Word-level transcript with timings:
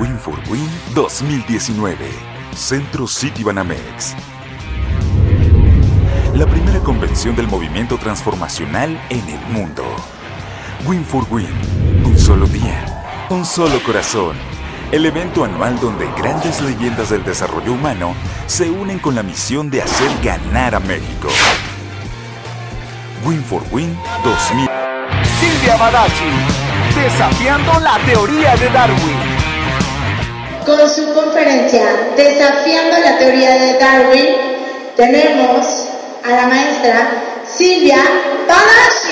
Win 0.00 0.16
for 0.16 0.38
Win 0.48 0.68
2019. 0.94 1.96
Centro 2.54 3.08
City 3.08 3.42
Banamex. 3.42 4.14
La 6.34 6.46
primera 6.46 6.78
convención 6.80 7.34
del 7.34 7.48
movimiento 7.48 7.98
transformacional 7.98 8.96
en 9.10 9.28
el 9.28 9.40
mundo. 9.48 9.84
Win 10.86 11.04
for 11.04 11.26
Win. 11.30 11.48
Un 12.04 12.16
solo 12.16 12.46
día. 12.46 13.26
Un 13.28 13.44
solo 13.44 13.82
corazón. 13.82 14.36
El 14.92 15.04
evento 15.04 15.44
anual 15.44 15.80
donde 15.80 16.06
grandes 16.16 16.60
leyendas 16.60 17.10
del 17.10 17.24
desarrollo 17.24 17.72
humano 17.72 18.14
se 18.46 18.70
unen 18.70 19.00
con 19.00 19.16
la 19.16 19.24
misión 19.24 19.68
de 19.68 19.82
hacer 19.82 20.10
ganar 20.22 20.76
a 20.76 20.80
México. 20.80 21.28
Win 23.24 23.42
for 23.42 23.64
Win 23.72 23.98
2000. 24.22 24.68
Silvia 25.40 25.76
Badachi, 25.76 26.30
desafiando 26.94 27.80
la 27.80 27.98
teoría 28.06 28.54
de 28.54 28.70
Darwin. 28.70 29.27
Con 30.68 30.86
su 30.86 31.14
conferencia 31.14 31.86
Desafiando 32.14 32.98
la 32.98 33.16
teoría 33.16 33.54
de 33.54 33.78
Darwin, 33.78 34.26
tenemos 34.96 35.86
a 36.22 36.28
la 36.30 36.46
maestra 36.46 37.08
Silvia 37.46 37.96
Badachi. 38.46 39.07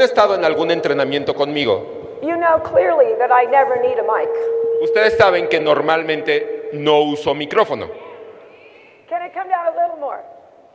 Han 0.00 0.04
estado 0.08 0.34
en 0.34 0.44
algún 0.46 0.70
entrenamiento 0.70 1.34
conmigo, 1.34 2.18
you 2.22 2.34
know 2.36 2.58
clearly 2.62 3.14
that 3.18 3.30
I 3.30 3.44
never 3.46 3.78
need 3.82 3.98
a 3.98 4.02
mic. 4.02 4.28
ustedes 4.82 5.16
saben 5.18 5.46
que 5.48 5.60
normalmente 5.60 6.70
no 6.72 7.00
uso 7.02 7.34
micrófono. 7.34 7.86
Can 9.08 9.22
it 9.26 9.34
come 9.34 9.48
down 9.50 9.66
a 9.66 9.70
little 9.72 9.98
more? 10.00 10.20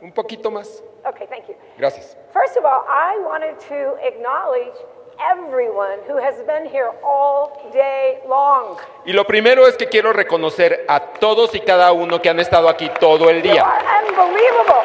Un 0.00 0.12
poquito 0.12 0.50
más. 0.50 0.82
Okay, 1.04 1.26
thank 1.26 1.48
you. 1.48 1.56
Gracias. 1.78 2.16
First 2.32 2.56
of 2.56 2.64
all, 2.64 2.84
I 2.88 3.18
wanted 3.24 3.58
to 3.68 3.96
acknowledge 4.06 4.74
everyone 5.18 5.98
who 6.06 6.18
has 6.18 6.36
been 6.46 6.66
here 6.70 6.90
all 7.02 7.68
day 7.72 8.20
long. 8.28 8.76
Y 9.06 9.12
lo 9.12 9.24
primero 9.24 9.66
es 9.66 9.76
que 9.76 9.86
quiero 9.88 10.12
reconocer 10.12 10.84
a 10.88 11.00
todos 11.18 11.54
y 11.54 11.60
cada 11.60 11.90
uno 11.92 12.20
que 12.20 12.28
han 12.28 12.38
estado 12.38 12.68
aquí 12.68 12.88
todo 13.00 13.28
el 13.30 13.42
You 13.42 13.50
día. 13.52 13.62
are 13.62 14.04
unbelievable. 14.06 14.84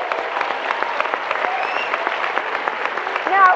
Now, 3.29 3.55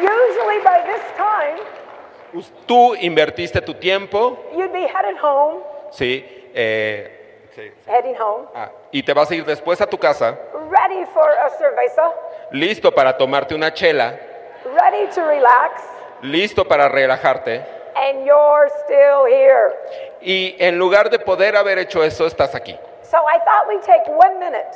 usually 0.00 0.58
by 0.62 0.82
this 0.86 1.02
time, 1.16 1.58
Us- 1.58 2.23
Tú 2.66 2.94
invertiste 2.96 3.60
tu 3.60 3.74
tiempo, 3.74 4.36
you'd 4.56 4.72
be 4.72 4.86
headed 4.88 5.16
home, 5.22 5.60
sí, 5.92 6.24
eh, 6.54 7.46
sí, 7.54 7.70
heading 7.86 8.16
home, 8.20 8.46
Ah, 8.54 8.70
y 8.90 9.02
te 9.02 9.12
vas 9.12 9.30
a 9.30 9.34
ir 9.34 9.44
después 9.44 9.80
a 9.80 9.86
tu 9.86 9.96
casa, 9.98 10.36
ready 10.70 11.04
for 11.12 11.28
a 11.30 11.50
cerveza, 11.50 12.10
listo 12.50 12.92
para 12.92 13.16
tomarte 13.16 13.54
una 13.54 13.72
chela, 13.72 14.18
ready 14.64 15.06
to 15.14 15.24
relax, 15.26 15.82
listo 16.22 16.64
para 16.64 16.88
relajarte. 16.88 17.62
and 17.96 18.26
you're 18.26 18.68
still 18.84 19.24
here. 19.26 19.72
Y 20.20 20.56
en 20.58 20.76
lugar 20.78 21.10
de 21.10 21.20
poder 21.20 21.54
haber 21.56 21.78
hecho 21.78 22.02
eso, 22.02 22.26
estás 22.26 22.54
aquí. 22.56 22.76
So 23.02 23.18
I 23.18 23.38
thought 23.44 23.68
we'd 23.68 23.82
take 23.82 24.02
one 24.08 24.40
minute 24.40 24.66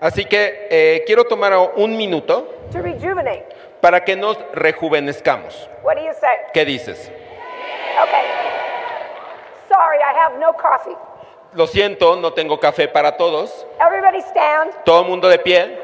Así 0.00 0.26
que 0.26 0.66
eh, 0.68 1.02
quiero 1.06 1.24
tomar 1.24 1.54
un 1.76 1.96
minuto 1.96 2.46
to 2.72 2.82
rejuvenate. 2.82 3.46
Para 3.80 4.04
que 4.04 4.16
nos 4.16 4.36
rejuvenezcamos. 4.52 5.68
What 5.82 5.96
do 5.96 6.02
you 6.02 6.12
say? 6.14 6.36
¿Qué 6.52 6.64
dices? 6.64 7.10
Okay. 8.02 8.24
Sorry, 9.68 9.98
I 9.98 10.14
have 10.18 10.38
no 10.38 10.52
coffee. 10.52 10.96
Lo 11.54 11.66
siento, 11.66 12.16
no 12.16 12.32
tengo 12.32 12.58
café 12.60 12.88
para 12.88 13.16
todos. 13.16 13.66
Everybody 13.80 14.20
stand, 14.22 14.72
Todo 14.84 15.02
el 15.02 15.08
mundo 15.08 15.28
de 15.28 15.38
pie. 15.38 15.78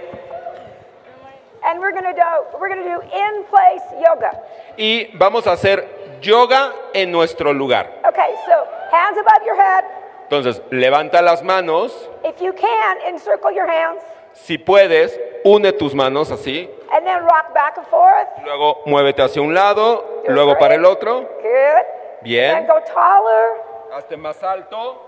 and 1.64 1.78
we're 1.80 1.92
gonna 1.92 2.12
do 2.12 2.58
we're 2.58 2.68
gonna 2.68 2.82
do 2.82 3.00
in-place 3.02 3.82
yoga. 4.00 4.30
Y 4.76 5.10
vamos 5.16 5.46
a 5.46 5.52
hacer 5.52 5.86
yoga 6.20 6.72
en 6.92 7.10
nuestro 7.12 7.52
lugar. 7.52 7.86
Okay, 8.06 8.34
so 8.46 8.66
hands 8.90 9.16
above 9.18 9.44
your 9.46 9.56
head. 9.56 9.84
Entonces, 10.28 10.62
levanta 10.70 11.20
las 11.22 11.42
manos. 11.42 11.92
If 12.24 12.40
you 12.40 12.52
can, 12.54 12.96
encircle 13.06 13.52
your 13.52 13.66
hands, 13.66 14.02
Si 14.34 14.58
puedes, 14.58 15.18
une 15.44 15.72
tus 15.72 15.94
manos 15.94 16.30
así. 16.30 16.68
and 16.92 17.06
then 17.06 17.22
rock 17.24 17.54
back 17.54 17.78
and 17.78 17.86
forth. 17.86 18.28
Luego 18.44 18.82
muévete 18.86 19.22
hacia 19.22 19.40
un 19.40 19.54
lado, 19.54 20.22
luego 20.28 20.58
para 20.58 20.74
el 20.74 20.84
otro. 20.84 21.22
Good. 21.42 21.86
Bien. 22.22 22.56
And 22.56 22.66
go 22.68 22.80
taller. 22.80 23.62
Hazte 23.92 24.16
más 24.16 24.42
alto. 24.42 25.00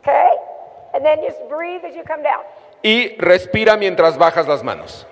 Okay. 0.00 0.30
And 0.94 1.04
then 1.04 1.20
just 1.22 1.38
breathe 1.48 1.84
as 1.84 1.94
you 1.94 2.02
come 2.02 2.22
down. 2.22 2.42
Y 2.82 3.14
respira 3.18 3.76
mientras 3.76 4.16
bajas 4.18 4.48
las 4.48 4.62
manos. 4.62 5.06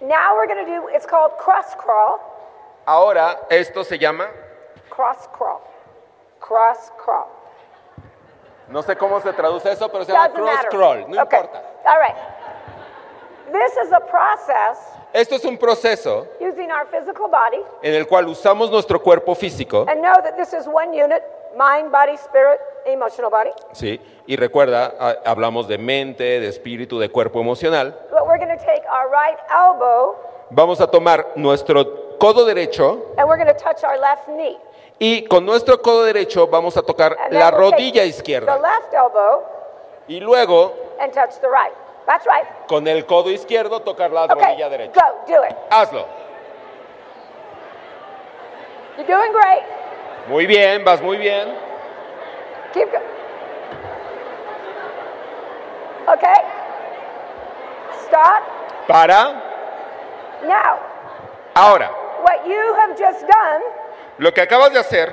Now 0.00 0.34
we're 0.36 0.46
gonna 0.46 0.64
do. 0.64 0.88
It's 0.88 1.06
called 1.06 1.32
cross 1.38 1.74
crawl. 1.76 2.18
Ahora, 2.86 3.38
esto 3.50 3.84
se 3.84 3.98
llama, 3.98 4.28
Cross 4.88 5.28
crawl. 5.32 5.60
Cross 6.40 6.90
crawl. 6.96 7.28
no 8.68 8.82
sé 8.82 8.96
cómo 8.96 9.20
se 9.20 9.32
traduce 9.34 9.70
eso, 9.70 9.88
pero 9.90 10.04
se 10.04 10.12
llama 10.12 10.30
cross 10.32 10.54
matter. 10.54 10.70
crawl. 10.70 10.98
No 11.08 11.22
okay. 11.22 11.40
importa. 11.40 11.62
All 11.86 11.98
right. 11.98 12.14
This 13.52 13.76
is 13.78 13.92
a 13.92 14.00
process 14.00 14.78
Esto 15.14 15.36
es 15.36 15.44
un 15.46 15.56
proceso 15.56 16.26
using 16.38 16.70
our 16.70 16.86
physical 16.90 17.28
body, 17.28 17.62
en 17.82 17.94
el 17.94 18.06
cual 18.06 18.28
usamos 18.28 18.70
nuestro 18.70 19.00
cuerpo 19.02 19.34
físico, 19.34 19.86
and 19.88 20.02
know 20.02 20.12
that 20.22 20.36
this 20.36 20.52
is 20.52 20.66
one 20.66 20.92
unit: 20.92 21.22
mind, 21.56 21.90
body, 21.90 22.14
spirit, 22.18 22.60
emotional 22.84 23.30
body. 23.30 23.50
¿sí? 23.72 23.98
Y 24.26 24.36
recuerda, 24.36 24.92
hablamos 25.24 25.66
de 25.66 25.78
mente, 25.78 26.40
de 26.40 26.48
espíritu, 26.48 26.98
de 26.98 27.08
cuerpo 27.08 27.40
emocional. 27.40 27.94
But 28.10 28.26
we're 28.26 28.36
going 28.36 28.54
to 28.54 28.62
take 28.62 28.82
our 28.90 29.08
right 29.10 29.38
elbow 29.50 30.16
Vamos 30.50 30.80
a 30.82 30.86
tomar 30.86 31.32
nuestro 31.36 32.16
codo 32.18 32.44
derecho 32.44 33.14
and 33.16 33.26
we're 33.28 33.36
going 33.42 33.48
to 33.48 33.54
touch 33.58 33.82
our 33.84 33.98
left 33.98 34.28
knee. 34.28 34.58
y 34.98 35.24
con 35.26 35.46
nuestro 35.46 35.80
codo 35.80 36.04
derecho 36.04 36.48
vamos 36.48 36.76
a 36.76 36.82
tocar 36.82 37.16
And 37.18 37.32
then 37.32 37.40
la 37.40 37.50
we'll 37.56 37.70
take 37.70 37.80
rodilla 37.94 38.02
The 38.02 38.08
izquierda. 38.08 38.58
left 38.60 38.92
elbow 38.92 39.42
Y 40.08 40.20
luego, 40.20 40.74
and 41.00 41.12
touch 41.12 41.38
the 41.40 41.48
right. 41.48 41.72
That's 42.06 42.26
right. 42.26 42.46
con 42.66 42.86
el 42.88 43.04
codo 43.04 43.30
izquierdo, 43.30 43.80
tocar 43.82 44.10
la 44.10 44.24
Okay. 44.24 44.34
rodilla 44.36 44.68
derecha. 44.70 44.92
Go. 45.00 45.24
Do 45.26 45.42
it. 45.44 45.54
Hazlo. 45.70 46.06
You're 48.96 49.06
doing 49.06 49.32
great. 49.32 49.62
Muy 50.28 50.46
bien, 50.46 50.84
vas 50.84 51.00
muy 51.02 51.16
bien. 51.18 51.54
Keep 52.72 52.90
going. 52.90 53.04
Okay. 56.08 56.34
Stop. 58.06 58.42
Para. 58.86 59.42
Now, 60.44 60.78
Ahora, 61.54 61.90
what 62.22 62.46
you 62.46 62.74
have 62.80 62.96
just 62.96 63.20
done 63.26 63.62
lo 64.18 64.30
que 64.32 64.42
acabas 64.42 64.72
de 64.72 64.78
hacer 64.78 65.12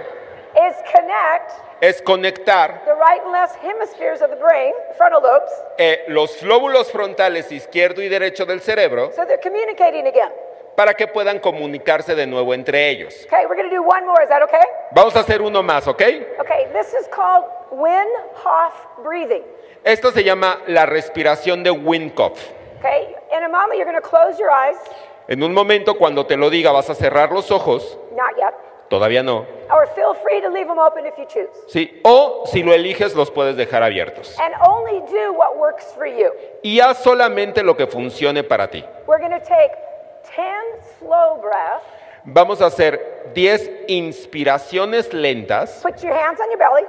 is 0.55 0.75
connect 0.93 1.51
es 1.81 2.01
conectar 2.01 2.83
the 2.85 2.93
right 2.93 3.21
and 3.23 3.31
left 3.31 3.55
hemispheres 3.63 4.21
of 4.21 4.29
the 4.29 4.37
brain, 4.37 4.73
frontal 4.97 5.21
lobes, 5.21 5.51
eh, 5.77 6.03
los 6.07 6.41
lóbulos 6.43 6.91
frontales 6.91 7.51
izquierdo 7.51 8.01
y 8.01 8.09
derecho 8.09 8.45
del 8.45 8.61
cerebro 8.61 9.11
so 9.13 9.25
they're 9.25 9.41
communicating 9.41 10.07
again. 10.07 10.31
para 10.75 10.93
que 10.93 11.07
puedan 11.07 11.39
comunicarse 11.39 12.15
de 12.15 12.27
nuevo 12.27 12.53
entre 12.53 12.89
ellos. 12.89 13.25
Okay, 13.25 13.45
we're 13.47 13.69
do 13.69 13.81
one 13.81 14.05
more. 14.05 14.21
Is 14.21 14.29
that 14.29 14.43
okay? 14.43 14.65
Vamos 14.91 15.15
a 15.15 15.19
hacer 15.19 15.41
uno 15.41 15.63
más, 15.63 15.87
¿ok? 15.87 16.01
Okay, 16.39 16.67
this 16.73 16.93
is 16.93 17.07
called 17.07 17.45
Win 17.71 18.07
Hof 18.43 18.73
breathing. 19.03 19.43
Esto 19.83 20.11
se 20.11 20.23
llama 20.23 20.61
la 20.67 20.85
respiración 20.85 21.63
de 21.63 21.71
Winkoff. 21.71 22.51
Okay, 22.79 23.15
in 23.35 23.43
a 23.43 23.49
moment 23.49 23.77
you're 23.77 23.85
going 23.85 23.95
to 23.95 24.01
close 24.01 24.37
your 24.37 24.51
eyes. 24.51 24.77
En 25.27 25.41
un 25.41 25.53
momento, 25.53 25.95
cuando 25.97 26.25
te 26.25 26.37
lo 26.37 26.49
diga, 26.49 26.71
vas 26.71 26.89
a 26.89 26.95
cerrar 26.95 27.31
los 27.31 27.49
ojos. 27.51 27.97
Not 28.11 28.35
yet. 28.37 28.53
Todavía 28.89 29.23
no. 29.23 29.45
Or 29.71 29.87
feel 29.95 30.13
free 30.13 30.41
to 30.41 30.49
leave 30.49 30.67
them 30.67 30.77
open 30.77 31.05
if 31.05 31.17
you 31.17 31.25
choose. 31.25 31.49
Sí. 31.67 31.99
O 32.03 32.43
si 32.45 32.63
lo 32.63 32.73
eliges, 32.73 33.15
los 33.15 33.31
puedes 33.31 33.55
dejar 33.57 33.83
abiertos. 33.83 34.37
And 34.39 34.53
only 34.67 34.99
do 35.11 35.33
what 35.33 35.57
works 35.57 35.93
for 35.95 36.05
you. 36.05 36.31
Y 36.61 36.79
haz 36.79 37.01
solamente 37.03 37.63
lo 37.63 37.75
que 37.75 37.87
funcione 37.87 38.43
para 38.43 38.69
ti. 38.69 38.83
We're 39.07 39.19
going 39.19 39.31
to 39.31 39.45
take 39.45 39.71
10 40.35 40.45
slow 40.99 41.41
breaths. 41.41 41.83
Vamos 42.25 42.61
a 42.61 42.67
hacer 42.67 43.31
10 43.33 43.85
inspiraciones 43.87 45.13
lentas. 45.13 45.81
Put 45.81 46.01
your 46.01 46.13
hands 46.13 46.39
on 46.39 46.49
your 46.49 46.57
belly 46.57 46.85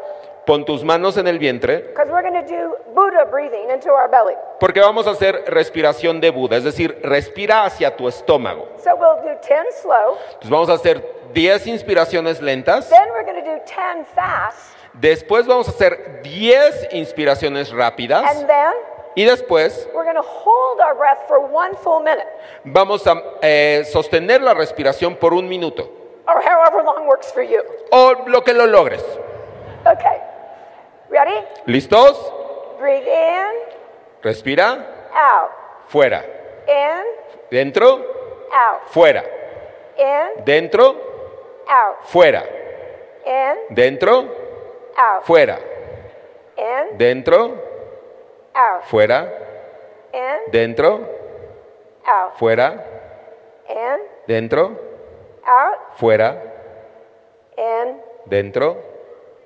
Pon 0.47 0.65
tus 0.65 0.85
manos 0.85 1.17
en 1.17 1.27
el 1.27 1.41
vientre 1.41 1.79
because 1.89 2.09
we're 2.09 2.23
going 2.23 2.41
to 2.41 2.49
do 2.49 2.77
Buddha 2.95 3.25
breathing 3.29 3.69
into 3.69 3.91
our 3.91 4.09
belly. 4.09 4.35
porque 4.61 4.79
vamos 4.79 5.09
a 5.09 5.11
hacer 5.11 5.43
respiración 5.49 6.21
de 6.21 6.31
Buda, 6.31 6.57
es 6.57 6.63
decir, 6.63 7.01
respira 7.03 7.65
hacia 7.65 7.97
tu 7.97 8.07
estómago. 8.07 8.69
So 8.79 8.95
we'll 8.95 9.21
do 9.23 9.37
10 9.43 9.83
slow. 9.83 10.17
Entonces 10.27 10.51
vamos 10.51 10.69
a 10.71 10.75
hacer 10.75 11.16
10 11.37 11.67
inspiraciones 11.67 12.41
lentas. 12.41 12.89
Then 12.89 13.11
we're 13.11 13.25
going 13.31 13.45
to 13.45 13.51
do 13.59 13.61
10 13.67 14.07
fast. 14.15 14.73
Después 14.95 15.47
vamos 15.47 15.69
a 15.69 15.71
hacer 15.73 16.23
10 16.23 16.89
inspiraciones 16.93 17.71
rápidas. 17.71 18.25
And 18.25 18.47
then 18.47 18.73
Y 19.15 19.25
después 19.25 19.87
we're 19.95 20.05
going 20.05 20.17
to 20.17 20.23
hold 20.23 20.81
our 20.81 20.95
breath 20.95 21.27
for 21.29 21.41
one 21.41 21.75
full 21.83 22.01
minute 22.01 22.27
vamos 22.65 23.07
a 23.07 23.23
eh, 23.43 23.83
sostener 23.91 24.41
la 24.43 24.53
respiración 24.55 25.17
por 25.17 25.35
un 25.35 25.47
minuto. 25.49 25.91
or 26.27 26.41
however 26.43 26.83
long 26.83 27.07
works 27.07 27.31
for 27.33 27.43
you. 27.43 27.63
O 27.93 28.15
lo 28.27 28.43
que 28.43 28.53
lo 28.55 28.67
logres. 28.67 29.03
Okay. 29.87 30.19
Ready? 31.11 31.45
¿Listos? 31.67 32.17
Breathe 32.79 33.07
in, 33.07 33.51
Respira. 34.23 34.87
out. 35.15 35.51
Fuera. 35.89 36.25
In, 36.67 37.05
Dentro. 37.51 37.99
out. 38.53 38.89
Fuera. 38.91 39.23
In, 39.99 40.45
Dentro. 40.45 41.16
Out. 41.69 42.07
Fuera. 42.09 42.43
In, 43.27 43.75
Dentro. 43.75 44.29
out. 44.97 45.25
Fuera. 45.25 45.59
In, 46.57 46.97
Dentro. 46.99 47.57
out. 48.55 48.85
Fuera. 48.85 49.29
In, 50.13 50.51
Dentro. 50.53 51.01
out. 52.07 52.33
Fuera. 52.39 52.85
In, 53.69 54.01
Dentro. 54.27 54.77
out. 55.47 55.79
Fuera. 55.99 56.43
In, 57.57 58.01
Dentro. 58.27 58.77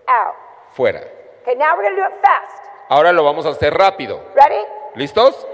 out. 0.07 0.35
Fuera. 0.77 1.01
Okay, 1.43 1.55
now 1.57 1.75
we're 1.77 1.89
to 1.89 1.97
do 1.97 2.03
it 2.05 2.21
fast. 2.23 2.63
Ahora 2.91 3.13
lo 3.13 3.25
vamos 3.25 3.47
a 3.47 3.51
hacer 3.51 3.73
rápido. 3.73 4.21
Ready? 4.35 4.63
¿Listos? 4.95 5.47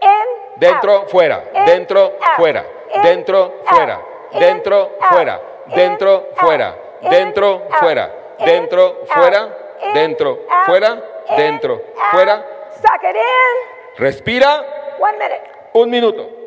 In, 0.00 0.58
Dentro, 0.60 1.00
out. 1.02 1.08
fuera. 1.10 1.44
In, 1.54 1.64
Dentro, 1.66 2.04
out. 2.04 2.36
fuera. 2.36 2.64
In, 2.94 3.02
Dentro, 3.02 3.44
out. 3.44 3.68
fuera. 3.68 4.00
In, 4.32 4.40
Dentro, 4.40 4.80
out. 5.00 5.08
fuera 5.10 5.40
dentro, 5.74 6.28
fuera, 6.36 6.76
dentro, 7.02 7.68
fuera, 7.70 8.10
dentro, 8.38 9.04
fuera, 9.06 9.56
dentro, 9.94 10.38
fuera, 10.66 11.02
dentro, 11.36 11.82
fuera. 12.10 12.44
Suck 12.70 13.02
it 13.02 13.16
in. 13.16 14.04
Respira. 14.04 14.64
One 14.98 15.18
minute. 15.18 15.42
Un 15.74 15.90
minuto. 15.90 16.38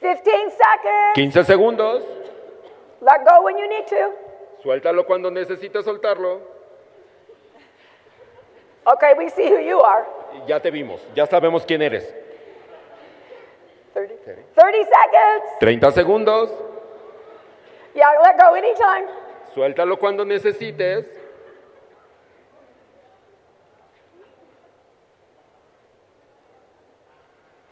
Fifteen 0.00 0.50
seconds. 0.50 1.14
15 1.14 1.44
segundos. 1.46 2.02
Let 3.00 3.24
go 3.24 3.42
when 3.42 3.56
you 3.56 3.68
need 3.68 3.86
to. 3.86 4.23
Suéltalo 4.64 5.04
cuando 5.04 5.30
necesites 5.30 5.84
soltarlo. 5.84 6.40
Okay, 8.86 9.12
we 9.18 9.28
see 9.28 9.46
who 9.50 9.58
you 9.58 9.78
are. 9.78 10.06
Ya 10.46 10.58
te 10.58 10.70
vimos. 10.70 11.02
Ya 11.14 11.26
sabemos 11.26 11.66
quién 11.66 11.82
eres. 11.82 12.02
30. 13.92 14.16
30 14.24 14.42
seconds. 14.54 15.58
30 15.60 15.90
segundos. 15.90 16.50
Yeah, 17.94 18.10
let 18.24 18.38
go 18.40 18.54
anytime. 18.54 19.06
Suéltalo 19.52 19.98
cuando 19.98 20.24
necesites. 20.24 21.10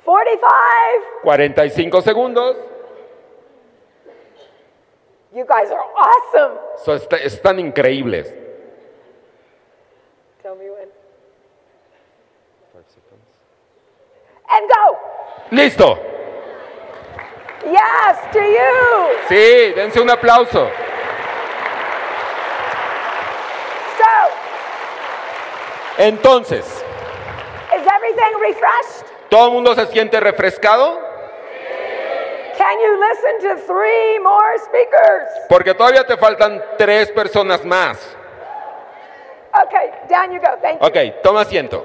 Forty-five. 0.05 1.23
45 1.23 2.03
segundos. 2.03 2.57
You 5.35 5.47
guys 5.47 5.71
are 5.71 5.81
awesome. 5.97 6.59
So, 6.85 6.95
está- 6.95 7.17
están 7.17 7.59
increíbles. 7.59 8.33
Tell 10.43 10.55
me 10.57 10.69
when. 10.71 10.89
And 14.55 14.69
go. 14.69 14.99
¡Listo! 15.51 15.99
Yes, 17.65 18.19
to 18.33 18.41
you. 18.41 19.17
Sí, 19.29 19.73
dense 19.75 20.01
un 20.01 20.11
aplauso. 20.11 20.69
So, 23.97 24.13
Entonces, 25.99 26.67
is 26.67 27.87
everything 27.87 28.39
refreshed? 28.41 29.07
¿todo 29.31 29.47
el 29.47 29.53
mundo 29.53 29.75
se 29.75 29.87
siente 29.87 30.21
refrescado? 30.21 31.01
Can 32.63 32.79
you 32.79 32.93
listen 33.01 33.35
to 33.41 33.67
three 33.67 34.19
more 34.21 34.57
speakers? 34.59 35.29
Porque 35.49 35.75
todavía 35.75 36.07
te 36.07 36.17
faltan 36.17 36.63
tres 36.79 37.11
personas 37.11 37.65
más. 37.65 37.99
Okay, 39.67 39.91
down 40.09 40.31
you 40.33 40.39
go. 40.39 40.57
Thank 40.63 40.81
you. 40.81 40.87
Ok, 40.87 41.23
toma 41.25 41.41
asiento. 41.41 41.85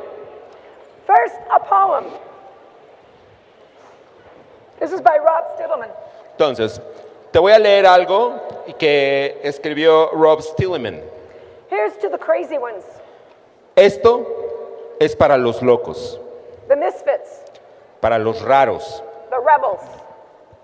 First, 1.08 1.36
a 1.50 1.60
poem. 1.60 2.06
This 4.80 4.92
is 4.92 5.02
by 5.02 5.18
Rob 5.18 5.46
Stibelman. 5.56 5.90
Entonces, 6.34 6.80
te 7.32 7.40
voy 7.40 7.54
a 7.54 7.58
leer 7.60 7.88
algo 7.88 8.40
que 8.78 9.40
escribió 9.44 10.12
Rob 10.14 10.42
Stilleman. 10.42 11.02
Here's 11.72 11.98
to 11.98 12.10
the 12.10 12.20
crazy 12.20 12.60
ones, 12.60 12.84
Esto 13.76 14.96
es 15.00 15.16
para 15.16 15.40
los 15.40 15.64
locos, 15.64 16.20
the 16.68 16.76
misfits, 16.76 17.42
para 18.00 18.20
los 18.20 18.42
raros, 18.44 19.02
the 19.32 19.40
rebels, 19.40 19.82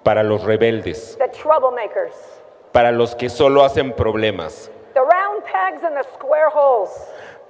para 0.04 0.24
los 0.24 0.44
rebeldes, 0.44 1.18
the 1.18 1.28
troublemakers, 1.30 2.14
para 2.72 2.92
los 2.92 3.16
que 3.16 3.30
solo 3.30 3.64
hacen 3.64 3.94
problemas, 3.94 4.70
the 4.94 5.02
round 5.02 5.44
pegs 5.44 5.84
in 5.84 5.94
the 5.96 6.04
square 6.16 6.50
holes, 6.54 6.92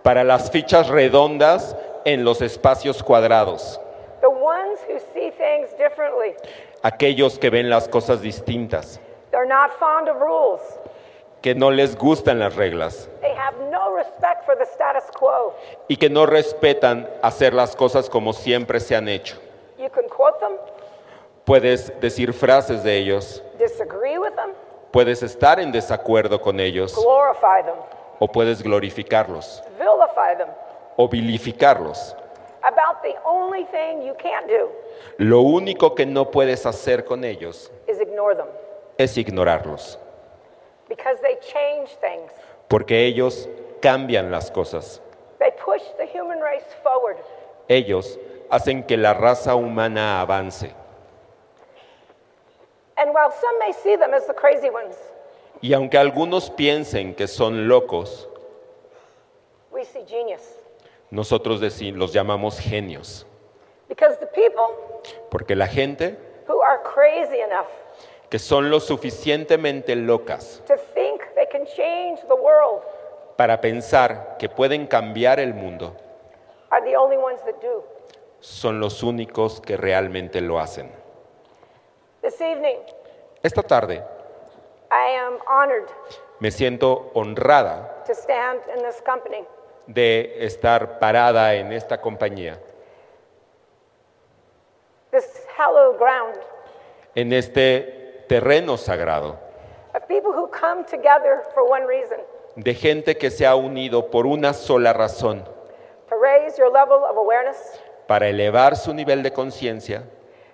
para 0.04 0.24
las 0.24 0.52
fichas 0.52 0.88
redondas 0.90 1.76
en 2.06 2.24
los 2.24 2.42
espacios 2.42 3.02
cuadrados, 3.04 3.80
the 4.22 4.30
ones 4.30 4.80
who 4.88 5.00
see 5.14 5.32
things 5.32 5.70
differently. 5.78 6.36
aquellos 6.84 7.40
que 7.40 7.50
ven 7.50 7.70
las 7.70 7.88
cosas 7.88 8.22
distintas, 8.22 9.00
They're 9.32 9.48
not 9.48 9.72
fond 9.80 10.08
of 10.10 10.18
rules. 10.22 10.62
que 11.42 11.56
no 11.56 11.72
les 11.72 11.96
gustan 11.98 12.40
las 12.40 12.56
reglas 12.56 13.10
They 13.22 13.34
have 13.36 13.56
no 13.72 13.94
respect 13.96 14.46
for 14.46 14.56
the 14.56 14.66
status 14.66 15.04
quo. 15.18 15.54
y 15.90 15.96
que 15.98 16.10
no 16.10 16.26
respetan 16.28 17.10
hacer 17.24 17.54
las 17.54 17.76
cosas 17.76 18.10
como 18.10 18.32
siempre 18.34 18.80
se 18.80 18.96
han 18.96 19.08
hecho. 19.10 19.38
You 19.80 19.90
can 19.90 20.08
quote 20.08 20.40
them, 20.40 20.54
Puedes 21.46 21.92
decir 22.00 22.32
frases 22.34 22.84
de 22.84 22.98
ellos, 22.98 23.44
disagree 23.60 24.18
with 24.18 24.32
them, 24.36 24.52
puedes 24.92 25.22
estar 25.24 25.60
en 25.60 25.72
desacuerdo 25.74 26.40
con 26.40 26.60
ellos 26.60 26.96
glorify 26.96 27.62
them, 27.66 27.76
o 28.20 28.28
puedes 28.28 28.64
glorificarlos 28.64 29.62
vilify 29.78 30.38
them. 30.38 30.48
o 30.96 31.08
vilificarlos. 31.10 32.16
About 32.62 33.02
the 33.02 33.16
only 33.26 33.66
thing 33.66 34.06
you 34.06 34.14
can't 34.16 34.48
do 34.48 34.70
Lo 35.18 35.42
único 35.42 35.96
que 35.96 36.06
no 36.06 36.32
puedes 36.32 36.66
hacer 36.66 37.04
con 37.04 37.26
ellos 37.26 37.70
is 37.90 38.00
ignore 38.00 38.36
them 38.36 38.48
es 38.98 39.18
ignorarlos, 39.18 39.98
because 40.88 41.20
they 41.22 41.36
change 41.42 41.90
things. 42.00 42.32
porque 42.70 43.06
ellos 43.06 43.50
cambian 43.82 44.32
las 44.32 44.50
cosas. 44.50 45.02
They 45.40 45.52
push 45.52 45.82
the 45.98 46.06
human 46.08 46.40
race 46.40 46.64
forward. 46.84 47.18
Ellos 47.68 48.18
hacen 48.50 48.84
que 48.84 48.96
la 48.96 49.14
raza 49.14 49.56
humana 49.56 50.22
avance. 50.22 50.74
Y 55.62 55.74
aunque 55.74 55.98
algunos 55.98 56.50
piensen 56.50 57.16
que 57.16 57.28
son 57.28 57.68
locos, 57.68 58.30
nosotros 61.10 61.62
los 61.82 62.14
llamamos 62.14 62.60
genios. 62.60 63.26
Porque 65.30 65.56
la 65.56 65.68
gente 65.68 66.18
que 68.30 68.40
son 68.40 68.70
lo 68.70 68.80
suficientemente 68.80 69.96
locas 69.96 70.64
para 73.36 73.62
pensar 73.62 74.38
que 74.38 74.50
pueden 74.50 74.88
cambiar 74.88 75.40
el 75.40 75.54
mundo 75.54 75.96
son 78.40 78.80
los 78.80 79.04
únicos 79.04 79.62
que 79.62 79.78
realmente 79.78 80.42
lo 80.42 80.60
hacen. 80.60 81.03
This 82.24 82.40
evening, 82.42 82.78
Esta 83.44 83.62
tarde 83.62 84.02
I 84.90 85.18
am 85.18 85.38
honored 85.48 85.90
Me 86.40 86.52
siento 86.52 87.12
honrada 87.14 88.04
to 88.08 88.14
stand 88.14 88.62
in 88.76 88.82
this 88.84 89.02
company. 89.02 89.46
de 89.88 90.46
estar 90.46 91.00
parada 91.00 91.54
en 91.56 91.74
esta 91.74 92.00
compañía, 92.00 92.58
this 95.12 95.46
hallowed 95.58 95.98
ground 96.00 96.38
en 97.16 97.34
este 97.34 98.24
terreno 98.30 98.78
sagrado, 98.78 99.38
of 99.94 100.08
people 100.08 100.32
who 100.32 100.48
come 100.50 100.84
together 100.86 101.44
for 101.54 101.64
one 101.70 101.86
reason. 101.86 102.18
De 102.56 102.74
gente 102.74 103.18
que 103.18 103.30
se 103.32 103.46
ha 103.46 103.56
unido 103.56 104.10
por 104.10 104.26
una 104.26 104.54
sola 104.54 104.94
razón, 104.94 105.44
to 106.08 106.16
raise 106.16 106.58
your 106.58 106.72
level 106.72 107.04
of 107.04 107.18
awareness, 107.18 107.78
para 108.08 108.30
elevar 108.30 108.78
su 108.78 108.94
nivel 108.94 109.22
de 109.24 109.34
conciencia, 109.34 110.04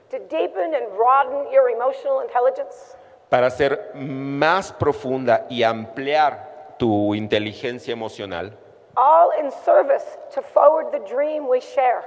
to 0.09 0.19
deepen 0.29 0.73
and 0.73 0.87
broaden 0.95 1.51
your 1.51 1.69
emotional 1.69 2.21
intelligence, 2.21 2.95
para 3.29 3.47
hacer 3.47 3.91
más 3.95 4.71
profunda 4.73 5.45
y 5.49 5.63
ampliar 5.63 6.75
tu 6.77 7.13
inteligencia 7.13 7.91
emocional, 7.93 8.51
all 8.95 9.31
in 9.39 9.51
service 9.51 10.17
to 10.33 10.41
forward 10.41 10.91
the 10.91 10.99
dream 11.13 11.47
we 11.47 11.59
share, 11.59 12.03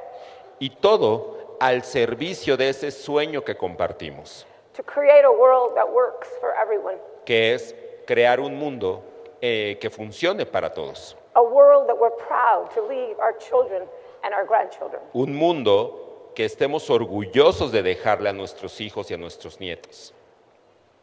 y 0.59 0.69
todo 0.81 1.57
al 1.61 1.83
servicio 1.85 2.57
de 2.57 2.71
ese 2.71 2.91
sueño 2.91 3.45
que 3.45 3.57
compartimos, 3.57 4.47
to 4.75 4.83
create 4.83 5.25
a 5.25 5.31
world 5.31 5.75
that 5.77 5.89
works 5.89 6.29
for 6.41 6.53
everyone, 6.61 6.97
que 7.25 7.55
es 7.55 7.75
crear 8.07 8.41
un 8.41 8.57
mundo 8.57 9.03
eh, 9.41 9.79
que 9.81 9.91
funcione 9.91 10.45
para 10.45 10.71
todos, 10.71 11.17
a 11.37 11.43
world 11.43 11.87
that 11.87 11.97
we're 11.97 12.11
proud 12.27 12.69
to 12.75 12.83
leave 12.89 13.17
our 13.21 13.37
children 13.39 13.83
and 14.25 14.35
our 14.35 14.45
grandchildren. 14.45 15.01
un 15.15 15.35
mundo 15.35 16.12
que 16.35 16.45
estemos 16.45 16.89
orgullosos 16.91 17.73
de 17.73 17.83
dejarle 17.83 18.29
a 18.29 18.33
nuestros 18.33 18.81
hijos 18.81 19.11
y 19.11 19.15
a 19.15 19.19
nuestros 19.19 19.61
nietos. 19.61 20.15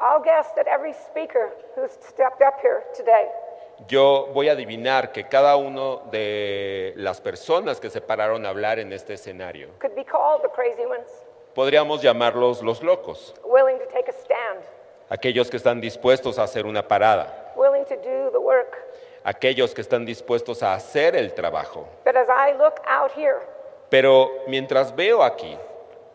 I'll 0.02 0.22
guess 0.24 0.54
that 0.56 0.68
every 0.68 0.94
speaker 0.94 1.52
who's 1.76 1.92
stepped 1.92 2.42
up 2.42 2.56
here 2.64 2.84
today 2.96 3.28
Yo 3.88 4.28
voy 4.34 4.50
a 4.50 4.54
adivinar 4.54 5.12
que 5.14 5.28
cada 5.30 5.56
uno 5.56 6.02
de 6.12 6.94
las 6.98 7.22
personas 7.22 7.80
que 7.80 7.90
se 7.90 8.02
pararon 8.02 8.46
a 8.46 8.50
hablar 8.50 8.78
en 8.80 8.92
este 8.92 9.14
escenario, 9.14 9.70
could 9.80 9.96
be 9.96 10.04
called 10.04 10.42
the 10.42 10.50
crazy 10.50 10.86
ones, 10.86 11.08
podríamos 11.56 12.02
llamarlos 12.02 12.62
los 12.62 12.84
locos, 12.84 13.34
willing 13.46 13.80
to 13.80 13.86
take 13.86 14.10
a 14.10 14.14
stand, 14.14 14.64
aquellos 15.10 15.50
que 15.50 15.56
están 15.58 15.80
dispuestos 15.80 16.40
a 16.40 16.44
hacer 16.44 16.66
una 16.66 16.86
parada, 16.88 17.54
willing 17.56 17.86
to 17.86 17.96
do 17.96 18.30
the 18.32 18.40
work. 18.40 18.78
aquellos 19.24 19.74
que 19.74 19.82
están 19.82 20.06
dispuestos 20.06 20.62
a 20.62 20.74
hacer 20.74 21.16
el 21.16 21.34
trabajo. 21.34 21.88
But 22.04 22.18
as 22.18 22.28
I 22.30 22.58
look 22.58 22.82
out 22.86 23.12
here, 23.12 23.40
Pero 23.90 24.30
mientras 24.48 24.96
veo 24.96 25.24
aquí, 25.24 25.58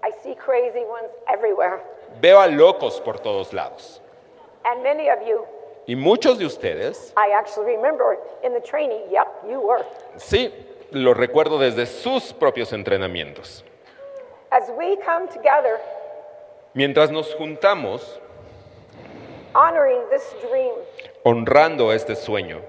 I 0.02 0.10
see 0.22 0.34
crazy 0.34 0.84
ones 0.84 1.10
everywhere. 1.28 1.80
veo 2.20 2.40
a 2.40 2.46
locos 2.46 3.00
por 3.00 3.18
todos 3.18 3.52
lados. 3.52 4.00
And 4.64 4.82
many 4.82 5.08
of 5.10 5.18
you, 5.26 5.44
Y 5.86 5.96
muchos 5.96 6.38
de 6.38 6.46
ustedes, 6.46 7.12
I 7.16 7.32
actually 7.32 7.74
remember 7.76 8.16
in 8.42 8.54
the 8.54 8.60
training, 8.60 9.02
yep, 9.10 9.26
you 9.48 9.60
were. 9.60 9.84
sí, 10.16 10.52
lo 10.92 11.12
recuerdo 11.14 11.58
desde 11.58 11.86
sus 11.86 12.32
propios 12.32 12.72
entrenamientos. 12.72 13.64
As 14.50 14.70
we 14.78 14.96
come 15.04 15.26
together, 15.28 15.80
Mientras 16.74 17.10
nos 17.10 17.32
juntamos 17.34 18.18
honoring 19.54 20.00
this 20.10 20.34
dream, 20.40 20.74
honrando 21.24 21.92
este 21.92 22.16
sueño 22.16 22.60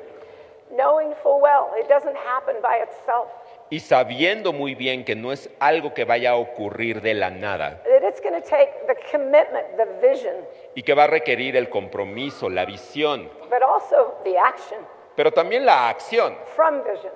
knowing 0.75 1.13
full 1.23 1.39
well 1.41 1.71
it 1.77 1.87
doesn't 1.87 2.15
happen 2.17 2.55
by 2.61 2.77
itself, 2.83 3.27
y 3.69 3.79
sabiendo 3.79 4.53
muy 4.53 4.75
bien 4.75 5.03
que 5.03 5.15
no 5.15 5.31
es 5.31 5.49
algo 5.59 5.93
que 5.93 6.05
vaya 6.05 6.31
a 6.31 6.35
ocurrir 6.35 7.01
de 7.01 7.13
la 7.13 7.29
nada 7.29 7.81
that 7.83 8.07
it's 8.07 8.21
going 8.21 8.39
to 8.39 8.47
take 8.47 8.71
the 8.87 8.95
commitment, 9.11 9.65
the 9.77 9.85
vision, 10.07 10.35
y 10.75 10.83
que 10.83 10.93
va 10.93 11.05
a 11.05 11.07
requerir 11.07 11.55
el 11.55 11.69
compromiso, 11.69 12.49
la 12.49 12.65
visión, 12.65 13.29
but 13.49 13.61
also 13.63 14.15
the 14.23 14.37
action 14.37 14.79
pero 15.15 15.31
también 15.31 15.65
la 15.65 15.89
acción 15.89 16.37
from 16.55 16.83
vision 16.83 17.11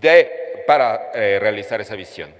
de, 0.00 0.64
para 0.66 1.10
eh, 1.14 1.38
realizar 1.40 1.80
esa 1.80 1.94
visión 1.96 2.34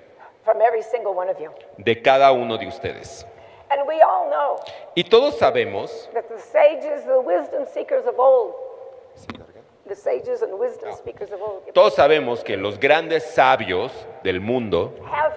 from 0.45 0.61
every 0.61 0.83
single 0.83 1.13
one 1.15 1.31
of 1.31 1.39
you. 1.39 1.51
de 1.79 2.03
cada 2.03 2.33
uno 2.33 2.59
de 2.59 2.67
ustedes. 2.67 3.27
And 3.71 3.87
we 3.87 4.03
all 4.03 4.29
know 4.29 4.57
Y 4.97 5.05
todos 5.05 5.39
sabemos 5.39 6.11
that 6.13 6.25
the 6.29 6.39
sages, 6.41 7.05
the 7.05 7.21
wisdom 7.21 7.65
seekers 7.73 8.05
of 8.07 8.19
old, 8.19 8.55
the 9.91 9.97
sages 9.97 10.43
and 10.43 10.57
wisdom 10.57 10.95
speakers 10.97 11.31
of 11.33 11.43
old, 11.43 11.65
Todos 11.75 11.95
sabemos 11.97 12.45
que 12.45 12.57
los 12.57 12.79
grandes 12.79 13.25
sabios 13.35 13.91
del 14.23 14.41
mundo 14.41 14.95
have 15.05 15.37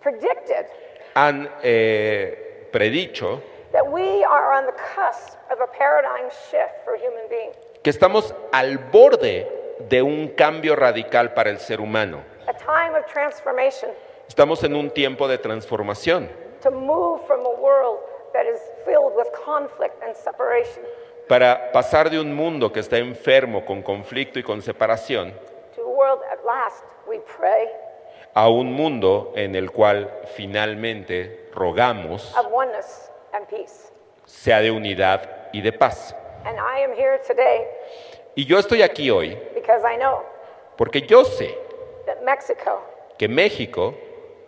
predicted 0.00 0.66
han 1.14 1.48
eh, 1.62 2.68
predicho 2.72 3.42
that 3.72 3.86
we 3.86 4.24
are 4.24 4.54
on 4.54 4.64
the 4.64 4.72
cusp 4.72 5.36
of 5.52 5.60
a 5.60 5.66
paradigm 5.78 6.30
shift 6.50 6.82
for 6.84 6.96
human 6.96 7.28
beings, 7.28 7.54
que 7.82 7.90
estamos 7.90 8.34
al 8.50 8.78
borde 8.78 9.46
de 9.90 10.02
un 10.02 10.28
cambio 10.28 10.74
radical 10.74 11.34
para 11.34 11.50
el 11.50 11.58
ser 11.58 11.80
humano. 11.82 12.22
a 12.48 12.54
time 12.54 12.96
of 12.98 13.04
transformation. 13.12 13.90
Estamos 14.26 14.64
en 14.64 14.74
un 14.74 14.90
tiempo 14.90 15.28
de 15.28 15.36
transformación 15.36 16.28
para 21.28 21.72
pasar 21.72 22.10
de 22.10 22.20
un 22.20 22.34
mundo 22.34 22.72
que 22.72 22.80
está 22.80 22.98
enfermo 22.98 23.64
con 23.64 23.82
conflicto 23.82 24.38
y 24.38 24.42
con 24.42 24.62
separación 24.62 25.34
a 28.34 28.48
un 28.48 28.72
mundo 28.72 29.32
en 29.34 29.54
el 29.54 29.70
cual 29.70 30.10
finalmente 30.34 31.48
rogamos 31.52 32.34
sea 34.24 34.60
de 34.60 34.70
unidad 34.70 35.48
y 35.52 35.62
de 35.62 35.72
paz. 35.72 36.14
And 36.44 36.58
I 36.58 36.82
am 36.84 36.92
here 36.92 37.18
today 37.26 37.66
Y 38.34 38.44
yo 38.44 38.58
estoy 38.58 38.82
aquí 38.82 39.10
hoy 39.10 39.36
because 39.54 39.82
I 39.82 39.96
know 39.96 40.22
porque 40.76 41.02
yo 41.02 41.24
sé 41.24 41.56
que 43.18 43.28
México 43.28 43.94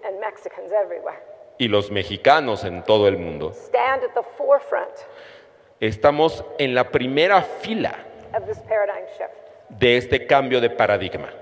and 0.05 0.21
Mexicans 0.21 0.71
everywhere 0.71 1.19
y 1.59 1.67
los 1.69 1.91
mexicanos 1.91 2.65
en 2.65 2.85
todo 2.85 3.09
el 3.09 3.19
mundo 3.19 3.53
estamos 5.81 6.45
en 6.59 6.75
la 6.75 6.91
primera 6.91 7.43
fila 7.43 7.95
de 9.69 9.97
este 9.97 10.27
cambio 10.27 10.61
de 10.61 10.71
paradigma. 10.71 11.33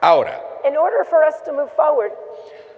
Ahora, 0.00 0.42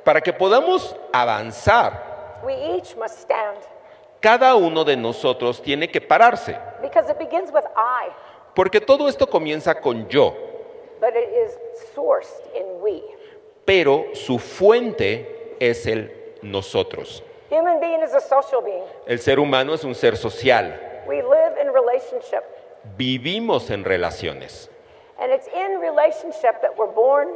para 0.05 0.21
que 0.21 0.33
podamos 0.33 0.97
avanzar, 1.13 2.41
we 2.45 2.55
each 2.55 2.97
must 2.97 3.19
stand 3.19 3.59
cada 4.21 4.57
uno 4.57 4.85
de 4.85 4.97
nosotros 4.97 5.63
tiene 5.63 5.89
que 5.89 6.01
pararse, 6.01 6.59
because 6.83 7.11
it 7.11 7.19
begins 7.19 7.53
with 7.53 7.65
I, 7.77 8.11
porque 8.55 8.81
todo 8.81 9.09
esto 9.09 9.29
comienza 9.29 9.81
con 9.81 10.09
yo, 10.09 10.35
but 11.01 11.11
it 11.15 11.29
is 11.33 11.57
sourced 11.95 12.43
in 12.55 12.81
we. 12.81 13.03
pero 13.65 14.07
su 14.15 14.39
fuente 14.39 15.57
es 15.61 15.87
el 15.87 16.13
nosotros. 16.43 17.23
Human 17.51 17.81
being 17.81 18.03
is 18.03 18.13
a 18.15 18.21
social 18.21 18.61
being. 18.63 18.85
El 19.07 19.19
ser 19.19 19.39
humano 19.39 19.75
es 19.75 19.85
un 19.85 19.95
ser 19.95 20.17
social, 20.17 20.75
We 21.07 21.23
live 21.23 21.57
in 21.61 21.73
relationship, 21.73 22.45
vivimos 22.97 23.71
en 23.71 23.85
relaciones. 23.85 24.69
and 25.21 25.33
it's 25.33 25.49
in 25.49 25.81
relationship 25.81 26.61
that 26.63 26.77
we're 26.77 26.93
born. 26.95 27.29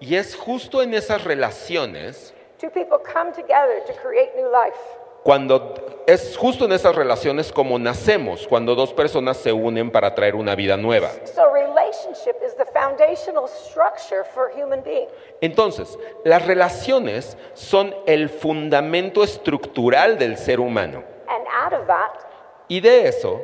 Y 0.00 0.14
es 0.16 0.34
justo 0.36 0.82
en 0.82 0.92
esas 0.94 1.24
relaciones, 1.24 2.32
Two 2.58 2.70
people 2.70 2.98
come 2.98 3.32
together 3.32 3.80
to 3.86 3.92
create 3.94 4.34
new 4.36 4.50
life. 4.50 4.78
Cuando 5.26 5.74
es 6.06 6.36
justo 6.36 6.66
en 6.66 6.72
esas 6.72 6.94
relaciones 6.94 7.50
como 7.50 7.80
nacemos, 7.80 8.46
cuando 8.46 8.76
dos 8.76 8.92
personas 8.92 9.36
se 9.36 9.52
unen 9.52 9.90
para 9.90 10.14
traer 10.14 10.36
una 10.36 10.54
vida 10.54 10.76
nueva. 10.76 11.10
So 11.24 11.52
relationship 11.52 12.36
is 12.46 12.54
the 12.54 12.64
foundational 12.66 13.48
structure 13.48 14.22
for 14.22 14.52
human 14.54 14.84
being. 14.84 15.08
Entonces, 15.40 15.98
las 16.24 16.46
relaciones 16.46 17.36
son 17.54 17.92
el 18.06 18.28
fundamento 18.28 19.24
estructural 19.24 20.16
del 20.16 20.36
ser 20.36 20.60
humano. 20.60 21.02
And 21.26 21.44
out 21.48 21.72
of 21.72 21.88
that, 21.88 22.24
Y 22.68 22.78
de 22.78 23.08
eso 23.08 23.40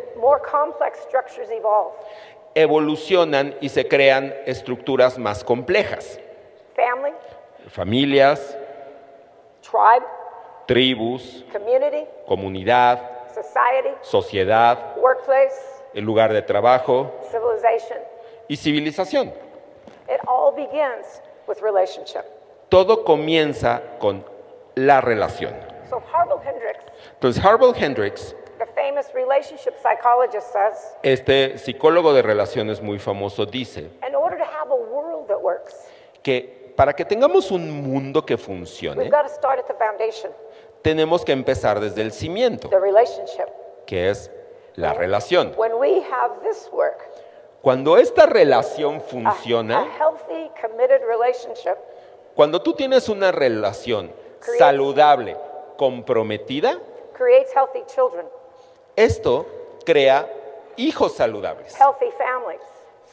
evolucionan 2.54 3.56
y 3.60 3.68
se 3.68 3.88
crean 3.88 4.32
estructuras 4.46 5.18
más 5.18 5.42
complejas. 5.42 6.20
Familias, 7.66 8.56
tribe, 9.62 10.06
tribus, 10.72 11.44
community, 11.52 12.06
comunidad, 12.26 13.28
society, 13.34 13.90
sociedad, 14.00 14.96
workplace, 14.96 15.54
el 15.92 16.02
lugar 16.02 16.32
de 16.32 16.40
trabajo 16.40 17.12
civilization. 17.30 17.98
y 18.48 18.56
civilización. 18.56 19.28
It 20.08 20.20
all 20.26 20.54
begins 20.54 21.20
with 21.46 21.58
relationship. 21.62 22.24
Todo 22.70 23.04
comienza 23.04 23.82
con 23.98 24.24
la 24.74 25.02
relación. 25.02 25.54
So 25.90 26.02
Harville 26.10 26.40
Hendricks, 26.42 26.84
Entonces, 27.16 27.44
Harville 27.44 27.74
Hendricks, 27.74 28.34
the 28.58 28.64
famous 28.74 29.12
relationship 29.14 29.74
psychologist, 29.82 30.52
says, 30.54 30.96
este 31.02 31.58
psicólogo 31.58 32.14
de 32.14 32.22
relaciones 32.22 32.80
muy 32.80 32.98
famoso, 32.98 33.44
dice 33.44 33.90
in 34.08 34.14
order 34.14 34.38
to 34.38 34.44
have 34.44 34.70
a 34.70 34.74
world 34.74 35.28
that 35.28 35.38
works, 35.38 35.86
que 36.22 36.72
para 36.74 36.94
que 36.94 37.04
tengamos 37.04 37.50
un 37.50 37.70
mundo 37.70 38.24
que 38.24 38.38
funcione, 38.38 39.10
tenemos 40.82 41.24
que 41.24 41.32
empezar 41.32 41.80
desde 41.80 42.02
el 42.02 42.12
cimiento, 42.12 42.68
que 43.86 44.10
es 44.10 44.30
la 44.74 44.92
relación. 44.92 45.54
When 45.56 45.74
we 45.74 46.02
have 46.10 46.40
this 46.42 46.68
work, 46.72 47.08
Cuando 47.62 47.96
esta 47.96 48.26
relación 48.26 49.00
funciona, 49.00 49.86
cuando 52.34 52.60
tú 52.60 52.72
tienes 52.74 53.08
una 53.08 53.30
relación 53.30 54.12
saludable, 54.58 55.36
comprometida, 55.76 56.78
creates 57.12 57.54
healthy 57.54 57.84
children, 57.86 58.26
esto 58.96 59.46
crea 59.84 60.28
hijos 60.76 61.14
saludables, 61.14 61.78
healthy 61.78 62.10
families. 62.18 62.62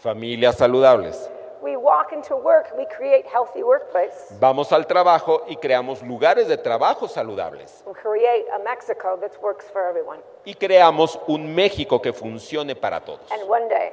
familias 0.01 0.55
saludables. 0.55 1.29
We 1.61 1.75
walk 1.75 2.13
into 2.13 2.35
work, 2.37 2.73
we 2.77 2.85
create 2.85 3.25
healthy 3.27 3.63
workplace. 3.63 4.33
Vamos 4.39 4.71
al 4.71 4.85
trabajo 4.87 5.43
y 5.49 5.57
creamos 5.57 6.01
lugares 6.03 6.47
de 6.47 6.57
trabajo 6.57 7.07
saludables. 7.09 7.83
We 7.85 7.93
create 7.93 8.45
a 8.53 8.59
Mexico 8.59 9.17
that 9.19 9.31
works 9.41 9.65
for 9.71 9.81
everyone. 9.89 10.19
Y 10.45 10.53
creamos 10.53 11.19
un 11.27 11.53
México 11.53 12.01
que 12.01 12.13
funcione 12.13 12.75
para 12.75 13.01
todos. 13.01 13.29
And 13.31 13.43
one 13.49 13.67
day, 13.67 13.91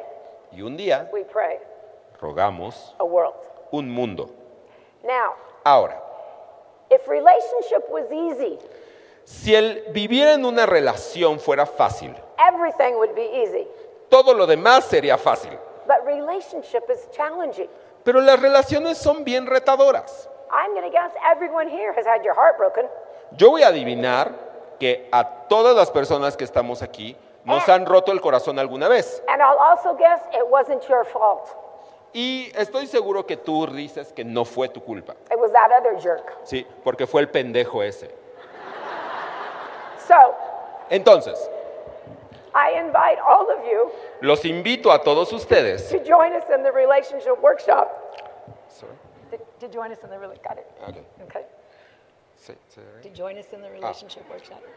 Y 0.53 0.63
un 0.63 0.77
día 0.77 1.11
we 1.13 1.25
pray 1.25 1.59
rogamos 2.21 2.95
a 3.01 3.05
world. 3.05 3.35
un 3.73 3.91
mundo. 3.91 4.31
Now, 5.03 5.35
Ahora, 5.65 6.01
if 6.89 7.09
relationship 7.09 7.89
was 7.91 8.05
easy, 8.13 8.59
si 9.25 9.57
el 9.57 9.87
vivir 9.93 10.29
en 10.29 10.45
una 10.45 10.67
relación 10.67 11.41
fuera 11.41 11.67
fácil, 11.67 12.15
everything 12.39 12.95
would 12.95 13.13
be 13.17 13.43
easy. 13.43 13.67
todo 14.09 14.33
lo 14.35 14.47
demás 14.47 14.85
sería 14.85 15.19
fácil. 15.19 15.59
But 15.87 16.05
relationship 16.07 16.85
is 16.91 17.09
challenging. 17.13 17.69
Pero 18.05 18.21
las 18.21 18.41
relaciones 18.41 18.99
son 18.99 19.25
bien 19.25 19.47
retadoras. 19.47 20.29
I'm 20.51 20.73
going 20.73 20.85
to 20.85 20.91
guess 20.91 21.11
everyone 21.25 21.69
here 21.69 21.93
has 21.97 22.07
had 22.07 22.23
your 22.25 22.35
heart 22.35 22.57
broken. 22.57 22.87
Yo 23.37 23.51
voy 23.51 23.63
a 23.63 23.69
adivinar 23.69 24.33
que 24.79 25.09
a 25.13 25.25
todas 25.49 25.75
las 25.75 25.91
personas 25.91 26.37
que 26.37 26.45
estamos 26.45 26.83
aquí 26.83 27.17
nos 27.45 27.69
han 27.69 27.87
roto 27.87 28.13
el 28.13 28.21
corazón 28.21 28.59
alguna 28.59 28.89
vez. 28.89 29.23
And 29.29 29.41
I'll 29.43 29.59
also 29.59 29.97
guess 29.97 30.21
it 30.33 30.47
wasn't 30.49 30.87
your 30.89 31.05
fault. 31.05 31.49
Y 32.13 32.51
estoy 32.55 32.87
seguro 32.87 33.27
que 33.27 33.37
tú 33.37 33.67
dices 33.67 34.13
que 34.13 34.25
no 34.25 34.45
fue 34.45 34.69
tu 34.69 34.81
culpa. 34.83 35.15
It 35.31 35.39
was 35.39 35.53
that 35.53 35.71
other 35.71 36.01
jerk. 36.01 36.33
Sí, 36.45 36.67
porque 36.83 37.07
fue 37.07 37.21
el 37.21 37.29
pendejo 37.29 37.83
ese. 37.83 38.09
So 40.07 40.35
Entonces, 40.89 41.51
I 42.57 42.79
invite 42.81 43.19
all 43.21 43.51
of 43.51 43.65
you 43.67 43.91
los 44.23 44.45
invito 44.47 44.91
a 44.91 45.03
todos 45.03 45.31
ustedes. 45.33 45.91
to 45.91 45.99
join 46.03 46.33
us 46.33 46.45
in 46.49 46.63
the 46.63 46.73
relationship 46.73 47.39
workshop. 47.43 47.89
To, 49.31 49.39
to 49.61 49.69
join 49.69 49.93
us 49.93 49.99
in 50.03 50.09
the 50.09 50.19
really 50.19 50.39
got 50.43 50.57
it. 50.57 50.67
Okay. 51.25 51.45
To 53.03 53.11
join 53.11 53.37
us 53.39 53.53
in 53.53 53.61
the 53.61 53.71
relationship 53.71 54.29
workshop. 54.31 54.61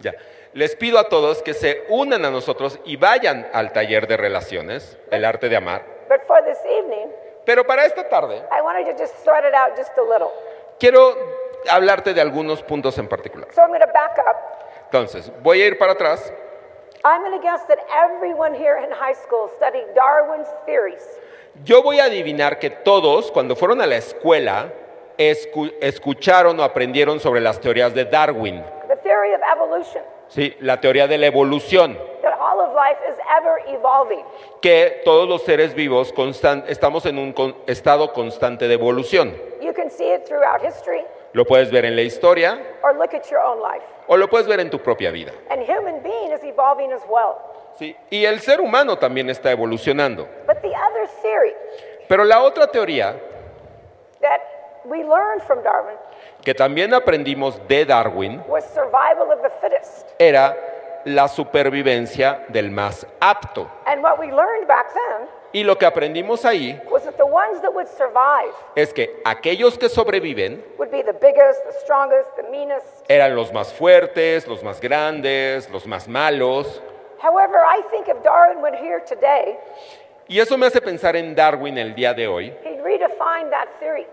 Ya. 0.00 0.12
Les 0.54 0.76
pido 0.76 0.96
a 1.00 1.08
todos 1.08 1.42
que 1.42 1.54
se 1.54 1.84
unan 1.88 2.24
a 2.24 2.30
nosotros 2.30 2.78
y 2.84 2.96
vayan 2.96 3.48
al 3.52 3.72
taller 3.72 4.06
de 4.06 4.16
relaciones, 4.16 4.96
el 5.10 5.24
arte 5.24 5.48
de 5.48 5.56
amar. 5.56 5.82
But 6.08 6.20
for 6.28 6.40
this 6.44 6.58
evening, 6.64 7.08
Pero 7.44 7.64
para 7.66 7.84
esta 7.84 8.08
tarde 8.08 8.36
I 8.56 8.62
wanted 8.62 8.86
to 8.92 8.96
just 8.96 9.14
thread 9.24 9.44
it 9.44 9.54
out 9.54 9.76
just 9.76 9.90
a 9.98 10.02
little. 10.02 10.30
quiero 10.78 11.16
hablarte 11.68 12.14
de 12.14 12.20
algunos 12.20 12.62
puntos 12.62 12.96
en 12.98 13.08
particular. 13.08 13.48
So 13.52 13.60
I'm 13.62 13.70
going 13.70 13.80
to 13.80 13.92
back 13.92 14.16
up. 14.20 14.36
Entonces, 14.84 15.32
voy 15.42 15.62
a 15.62 15.66
ir 15.66 15.76
para 15.78 15.92
atrás. 15.94 16.32
I'm 17.04 17.22
going 17.22 17.32
to 17.38 17.42
guess 17.42 17.64
that 17.68 17.78
everyone 17.92 18.54
here 18.54 18.76
in 18.76 18.90
high 18.90 19.14
school 19.14 19.50
studied 19.56 19.86
Darwin's 19.94 20.48
theories. 20.66 21.02
Yo 21.64 21.82
voy 21.82 21.98
a 22.00 22.04
adivinar 22.04 22.58
que 22.58 22.70
todos, 22.70 23.30
cuando 23.30 23.56
fueron 23.56 23.80
a 23.80 23.86
la 23.86 23.96
escuela, 23.96 24.72
escu- 25.16 25.72
escucharon 25.80 26.58
o 26.60 26.62
aprendieron 26.62 27.18
sobre 27.20 27.40
las 27.40 27.60
teorías 27.60 27.94
de 27.94 28.04
Darwin, 28.04 28.62
The 28.88 28.96
theory 28.96 29.34
of 29.34 29.40
evolution, 29.54 30.02
¿sí? 30.28 30.56
la 30.60 30.80
teoría 30.80 31.06
de 31.08 31.18
la 31.18 31.26
evolución, 31.26 31.98
that 32.22 32.38
all 32.40 32.60
of 32.60 32.74
life 32.74 32.98
is 33.08 33.16
ever 33.38 33.58
evolving. 33.68 34.24
que 34.62 35.02
todos 35.04 35.28
los 35.28 35.42
seres 35.42 35.74
vivos 35.74 36.12
estamos 36.68 37.06
en 37.06 37.18
un 37.18 37.32
con- 37.32 37.56
estado 37.66 38.12
constante 38.12 38.68
de 38.68 38.74
evolución. 38.74 39.34
You 39.60 39.72
can 39.72 39.90
see 39.90 40.12
it 40.12 40.26
throughout 40.26 40.62
history 40.62 41.04
Lo 41.32 41.44
puedes 41.44 41.70
ver 41.70 41.84
en 41.84 41.94
la 41.96 42.02
historia 42.02 42.58
or 42.82 42.94
look 42.96 43.12
at 43.14 43.28
your 43.30 43.40
own 43.40 43.60
life. 43.60 43.84
O 44.08 44.16
lo 44.16 44.28
puedes 44.28 44.46
ver 44.48 44.60
en 44.60 44.70
tu 44.70 44.78
propia 44.80 45.10
vida. 45.10 45.32
And 45.50 45.62
human 45.62 46.02
being 46.02 46.32
is 46.32 46.42
evolving 46.42 46.92
as 46.92 47.02
well. 47.08 47.36
¿sí? 47.78 47.94
Y 48.10 48.24
el 48.24 48.40
ser 48.40 48.60
humano 48.60 48.98
también 48.98 49.30
está 49.30 49.52
evolucionando. 49.52 50.26
But 50.46 50.60
the 50.62 50.68
other 50.74 51.06
theory 51.22 51.54
Pero 52.08 52.24
la 52.24 52.42
otra 52.42 52.66
teoría, 52.66 53.14
that 54.20 54.40
we 54.84 55.04
learned 55.04 55.42
from 55.46 55.62
Darwin 55.62 55.96
que 56.42 56.54
también 56.54 56.94
aprendimos 56.94 57.60
de 57.68 57.84
Darwin, 57.84 58.42
was 58.48 58.64
survival 58.72 59.30
of 59.30 59.42
the 59.42 59.50
fittest. 59.60 60.08
era 60.18 60.56
la 61.04 61.28
supervivencia 61.28 62.44
del 62.48 62.70
más 62.70 63.06
apto. 63.20 63.70
And 63.86 64.02
what 64.02 64.18
we 64.18 64.28
learned 64.28 64.66
back 64.66 64.86
then 64.92 65.28
Y 65.52 65.64
lo 65.64 65.76
que 65.78 65.86
aprendimos 65.86 66.44
ahí 66.44 66.80
was 66.90 67.04
that 67.04 67.17
the 67.28 67.34
ones 67.34 67.60
that 67.62 67.72
would 67.74 67.88
survive 67.88 68.52
es 68.76 68.92
que 68.92 69.20
aquellos 69.24 69.76
que 69.78 69.88
sobreviven 69.88 70.62
would 70.78 70.90
be 70.90 71.02
the 71.02 71.12
biggest, 71.12 71.62
the 71.66 71.72
strongest, 71.84 72.34
the 72.36 72.44
meanest. 72.50 73.04
eran 73.08 73.34
los 73.36 73.52
más 73.52 73.72
fuertes, 73.72 74.46
los 74.46 74.62
más 74.62 74.80
grandes, 74.80 75.68
los 75.70 75.86
más 75.86 76.08
malos. 76.08 76.80
However, 77.20 77.58
I 77.58 77.82
think 77.90 78.08
if 78.08 78.22
Darwin 78.22 78.62
were 78.62 78.76
here 78.76 79.00
today, 79.00 79.56
Y 80.28 80.38
eso 80.40 80.56
me 80.58 80.66
hace 80.66 80.80
pensar 80.80 81.16
en 81.16 81.34
Darwin 81.34 81.78
el 81.78 81.94
día 81.94 82.14
de 82.14 82.26
hoy. 82.28 82.52
he'd 82.64 82.82
redefine 82.82 83.50
that 83.50 83.68
theory 83.80 84.06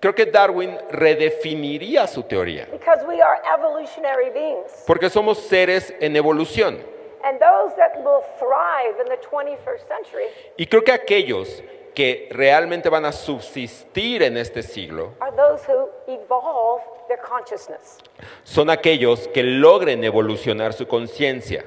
Creo 0.00 0.14
que 0.14 0.26
Darwin 0.26 0.76
redefiniría 0.90 2.06
su 2.06 2.22
teoría, 2.22 2.66
because 2.70 3.02
we 3.06 3.20
are 3.22 3.40
evolutionary 3.54 4.30
beings. 4.30 4.84
porque 4.86 5.08
somos 5.10 5.38
seres 5.38 5.92
en 6.00 6.16
evolución. 6.16 6.78
And 7.24 7.40
those 7.40 7.74
that 7.76 7.96
will 8.04 8.22
thrive 8.38 9.00
in 9.00 9.06
the 9.08 9.16
21st 9.16 9.88
century 9.88 10.26
Y 10.56 10.66
creo 10.66 10.84
que 10.84 10.92
aquellos 10.92 11.62
que 11.96 12.28
realmente 12.30 12.88
van 12.90 13.06
a 13.06 13.10
subsistir 13.12 14.22
en 14.22 14.36
este 14.36 14.62
siglo 14.62 15.14
are 15.18 15.34
those 15.34 15.64
who 15.66 15.88
evolve 16.06 16.82
their 17.08 17.18
consciousness. 17.18 17.98
son 18.44 18.68
aquellos 18.70 19.26
que 19.28 19.42
logren 19.42 20.04
evolucionar 20.04 20.72
su 20.74 20.86
conciencia, 20.86 21.64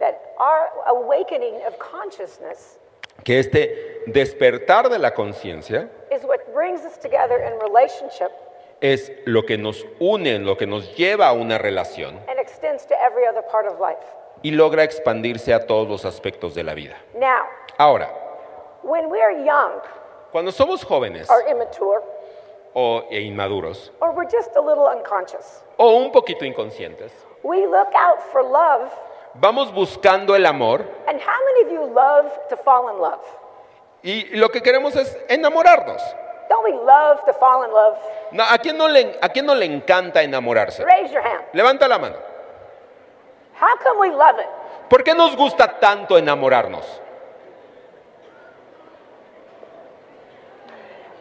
That 0.00 0.14
our 0.38 0.70
awakening 0.86 1.56
of 1.66 1.76
consciousness 1.78 2.78
que 3.24 3.38
este 3.40 4.02
despertar 4.06 4.88
de 4.88 4.98
la 4.98 5.12
conciencia 5.12 5.90
is 6.10 6.24
what 6.24 6.40
brings 6.54 6.84
us 6.84 6.98
together 6.98 7.38
in 7.40 7.60
relationship 7.60 8.30
es 8.80 9.12
lo 9.26 9.42
que 9.44 9.58
nos 9.58 9.84
une, 10.00 10.38
lo 10.38 10.56
que 10.56 10.66
nos 10.66 10.94
lleva 10.96 11.26
a 11.28 11.32
una 11.32 11.58
relación 11.58 12.18
and 12.28 12.38
extends 12.40 12.86
to 12.86 12.94
every 13.04 13.26
other 13.26 13.42
part 13.50 13.66
of 13.66 13.78
life. 13.80 13.98
y 14.42 14.52
logra 14.52 14.82
expandirse 14.84 15.52
a 15.52 15.66
todos 15.66 15.88
los 15.88 16.04
aspectos 16.04 16.54
de 16.54 16.62
la 16.62 16.72
vida. 16.74 16.96
Now, 17.14 17.42
Ahora, 17.76 18.08
when 18.82 19.08
we're 19.10 19.44
young 19.44 19.80
cuando 20.32 20.50
somos 20.52 20.84
jóvenes 20.84 21.28
or 21.30 21.42
immature, 21.48 22.02
o 22.74 23.04
e 23.10 23.20
inmaduros 23.20 23.90
or 24.00 24.12
we're 24.14 24.30
just 24.30 24.54
a 24.56 24.60
little 24.60 24.86
unconscious, 24.86 25.62
o 25.78 25.96
un 25.96 26.10
poquito 26.12 26.44
inconscientes, 26.44 27.12
we 27.42 27.66
look 27.66 27.92
out 27.94 28.20
for 28.32 28.42
love. 28.42 28.90
vamos 29.34 29.72
buscando 29.72 30.34
el 30.34 30.46
amor 30.46 30.84
And 31.06 31.20
how 31.20 31.38
many 31.46 31.66
of 31.66 31.72
you 31.72 31.94
love 31.94 32.26
to 32.50 32.56
fall 32.56 32.88
in 32.94 33.00
love? 33.00 33.20
y 34.02 34.26
lo 34.36 34.48
que 34.50 34.60
queremos 34.62 34.94
es 34.96 35.16
enamorarnos. 35.28 36.00
Don't 36.48 36.64
we 36.64 36.72
love 36.72 37.22
to 37.26 37.32
fall 37.34 37.62
in 37.64 37.70
love? 37.70 37.98
No, 38.32 38.42
¿a, 38.42 38.56
quién 38.58 38.78
no 38.78 38.88
le, 38.88 39.18
¿A 39.20 39.28
quién 39.28 39.44
no 39.44 39.54
le 39.54 39.66
encanta 39.66 40.22
enamorarse? 40.22 40.82
Raise 40.84 41.12
your 41.12 41.22
hand. 41.22 41.44
Levanta 41.52 41.86
la 41.88 41.98
mano. 41.98 42.16
How 43.60 43.76
come 43.82 43.98
we 44.00 44.08
love 44.10 44.38
it? 44.38 44.46
¿Por 44.88 45.02
qué 45.04 45.14
nos 45.14 45.36
gusta 45.36 45.78
tanto 45.78 46.16
enamorarnos? 46.16 46.86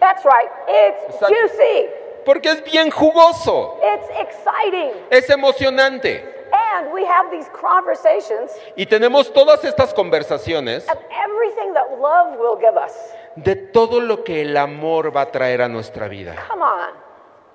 That's 0.08 0.24
right. 0.24 0.50
It's 0.68 1.16
Exacto. 1.16 1.28
juicy. 1.36 1.90
Porque 2.26 2.50
es 2.50 2.64
bien 2.64 2.90
jugoso, 2.92 3.78
It's 3.84 4.10
exciting. 4.20 4.92
es 5.10 5.30
emocionante. 5.30 6.24
And 6.52 6.92
we 6.94 7.06
have 7.06 7.30
these 7.30 7.50
conversations 7.50 8.52
Y 8.78 8.86
tenemos 8.86 9.32
todas 9.34 9.64
estas 9.66 9.94
conversaciones 9.94 10.88
of 10.90 10.98
everything 11.12 11.74
that 11.74 11.90
love 12.00 12.38
will 12.40 12.58
give 12.58 12.78
us. 12.78 12.94
de 13.36 13.56
todo 13.56 14.00
lo 14.00 14.24
que 14.24 14.42
el 14.42 14.56
amor 14.58 15.16
va 15.16 15.22
a 15.22 15.32
traer 15.32 15.62
a 15.62 15.68
nuestra 15.68 16.08
vida. 16.08 16.36
Come 16.50 16.64
on. 16.64 16.92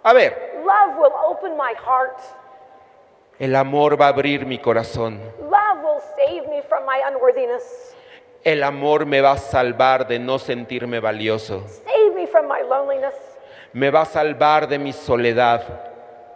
A 0.05 0.13
ver, 0.13 0.61
Love 0.65 0.99
will 0.99 1.13
open 1.27 1.57
my 1.57 1.75
heart. 1.85 2.19
el 3.39 3.57
amor 3.57 4.01
va 4.01 4.07
a 4.07 4.09
abrir 4.09 4.45
mi 4.47 4.59
corazón. 4.59 5.21
Love 5.41 5.83
will 5.83 6.01
save 6.17 6.47
me 6.49 6.63
from 6.63 6.85
my 6.87 7.01
unworthiness. 7.09 7.95
El 8.45 8.63
amor 8.63 9.07
me 9.07 9.21
va 9.21 9.33
a 9.33 9.39
salvar 9.39 10.07
de 10.07 10.19
no 10.19 10.39
sentirme 10.39 10.99
valioso. 11.01 11.63
Save 11.69 11.92
from 12.33 12.49
my 12.49 12.63
loneliness. 12.63 13.15
Me 13.73 13.91
va 13.91 14.03
a 14.03 14.07
salvar 14.07 14.67
de 14.67 14.79
mi 14.79 14.93
soledad. 14.93 15.63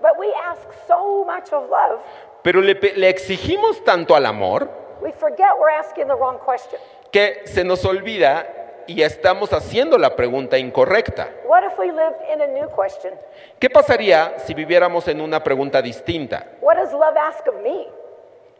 But 0.00 0.12
we 0.18 0.32
ask 0.44 0.62
so 0.86 1.24
much 1.24 1.52
of 1.52 1.68
love, 1.70 2.00
Pero 2.42 2.60
le, 2.60 2.74
exigimos 3.08 3.82
tanto 3.84 4.14
al 4.14 4.26
amor 4.26 4.68
we 5.00 5.10
forget 5.12 5.48
we're 5.58 5.70
asking 5.70 6.06
the 6.06 6.14
wrong 6.14 6.38
question. 6.38 6.78
que 7.10 7.42
se 7.46 7.64
nos 7.64 7.84
olvida 7.84 8.46
y 8.86 9.02
estamos 9.02 9.52
haciendo 9.52 9.98
la 9.98 10.14
pregunta 10.14 10.58
incorrecta. 10.58 11.28
What 11.46 11.64
if 11.64 11.76
we 11.78 11.90
lived 11.90 12.20
in 12.32 12.40
a 12.40 12.46
new 12.46 12.68
question? 12.68 13.14
¿Qué 13.58 13.68
pasaría 13.68 14.38
si 14.38 14.54
viviéramos 14.54 15.08
en 15.08 15.20
una 15.20 15.42
pregunta 15.42 15.82
distinta? 15.82 16.46
What 16.60 16.76
does 16.76 16.92
love 16.92 17.16
ask 17.16 17.46
of 17.48 17.56
me? 17.62 17.88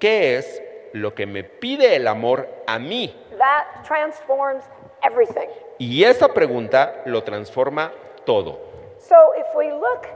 ¿Qué 0.01 0.37
es 0.37 0.63
lo 0.97 1.15
que 1.15 1.27
me 1.27 1.45
pide 1.45 1.95
el 1.97 2.09
amor 2.09 2.49
a 2.67 2.79
mí. 2.79 3.15
That 3.39 3.85
transforms 3.85 4.65
everything. 5.07 5.49
Y 5.79 6.05
esa 6.05 6.29
pregunta 6.29 7.03
lo 7.07 7.23
transforma 7.23 7.93
todo. 8.25 8.59
So 8.99 9.17
if 9.37 9.47
we 9.57 9.71
look 9.71 10.07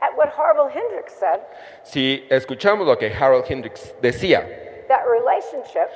at 0.00 0.16
what 0.16 0.28
Harville 0.30 0.68
Hendricks 0.68 1.12
said, 1.12 1.40
Si 1.82 2.26
escuchamos 2.30 2.86
lo 2.86 2.96
que 2.96 3.12
Harold 3.12 3.44
Hendricks 3.46 3.94
decía, 4.00 4.86
that 4.88 5.04
relationship, 5.06 5.88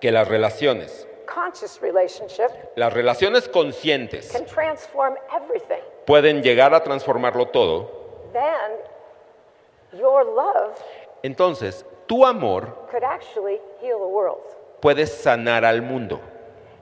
que 0.00 0.10
las 0.12 0.26
relaciones, 0.28 1.06
conscious 1.26 1.80
relationship, 1.82 2.50
las 2.76 2.92
relaciones 2.92 3.48
conscientes 3.48 4.30
can 4.32 4.46
transform 4.46 5.16
everything, 5.34 5.82
pueden 6.06 6.42
llegar 6.42 6.72
a 6.72 6.82
transformarlo 6.82 7.48
todo, 7.48 8.30
then 8.32 9.98
your 9.98 10.24
love 10.24 10.78
entonces 11.22 11.84
tu 12.06 12.24
amor 12.24 12.86
could 12.90 13.02
actually 13.02 13.60
heal 13.80 13.98
the 13.98 14.06
world. 14.06 14.40
puede 14.80 15.06
sanar 15.06 15.64
al 15.64 15.82
mundo. 15.82 16.20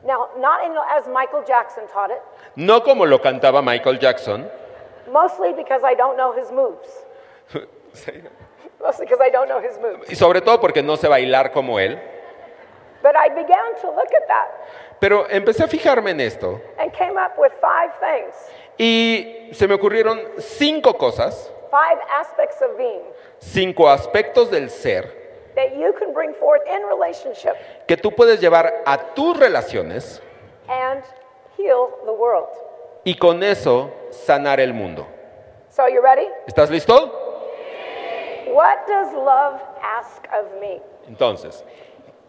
Now, 0.07 0.29
not 0.39 0.65
in, 0.65 0.73
as 0.97 1.09
Michael 1.09 1.43
Jackson 1.47 1.85
taught 1.93 2.11
it, 2.11 2.23
No 2.55 2.81
como 2.83 3.05
lo 3.07 3.19
cantaba 3.21 3.63
Michael 3.63 3.99
Jackson, 3.99 4.49
mostly 5.13 5.53
because 5.53 5.83
I 5.85 5.95
don't 5.95 6.17
know 6.17 6.33
his 6.33 6.51
moves. 6.53 6.89
Mostly 8.81 9.07
because 9.07 9.21
I 9.23 9.31
don't 9.31 9.49
know 9.49 9.59
his 9.61 9.79
moves. 9.79 10.09
y 10.11 10.15
sobre 10.15 10.41
todo 10.43 10.61
porque 10.61 10.83
no 10.83 10.97
sé 10.97 11.09
bailar 11.09 11.51
como 11.53 11.79
él, 11.81 11.99
But 13.03 13.15
I 13.17 13.29
began 13.31 13.75
to 13.83 13.89
look 13.91 14.13
at 14.15 14.27
that 14.29 14.49
pero 15.01 15.27
empecé 15.29 15.65
a 15.65 15.69
fijarme 15.69 16.11
en 16.11 16.21
esto. 16.21 16.61
and 16.79 16.93
came 16.93 17.17
up 17.19 17.37
with 17.39 17.53
five 17.61 17.91
things, 18.01 18.35
y 18.79 19.49
se 19.55 19.67
me 19.67 19.75
ocurrieron 19.75 20.21
cinco 20.39 20.95
cosas, 20.95 21.51
five 21.71 21.99
aspects 22.21 22.61
of 22.63 22.77
being. 22.77 23.03
Cinco 23.39 23.89
aspectos 23.89 24.51
del 24.51 24.69
ser 24.71 25.26
that 25.57 25.77
you 25.77 25.93
can 25.99 26.13
bring 26.13 26.33
forth 26.35 26.63
in 26.69 26.83
relationship 26.87 27.55
que 27.89 27.97
tú 27.97 28.13
puedes 28.15 28.41
llevar 28.41 28.83
a 28.87 28.97
tus 29.15 29.37
relaciones 29.37 30.21
and 30.69 31.03
heal 31.59 31.89
the 32.05 32.13
world. 32.13 32.49
y 33.05 33.15
con 33.15 33.43
eso 33.43 33.91
sanar 34.11 34.61
el 34.61 34.73
mundo. 34.73 35.07
So, 35.71 35.89
you 35.89 36.01
ready? 36.01 36.27
¿Estás 36.47 36.71
listo? 36.71 37.13
What 38.49 38.87
does 38.87 39.13
love 39.13 39.61
ask 39.83 40.25
of 40.33 40.61
me? 40.61 40.81
Entonces, 41.09 41.65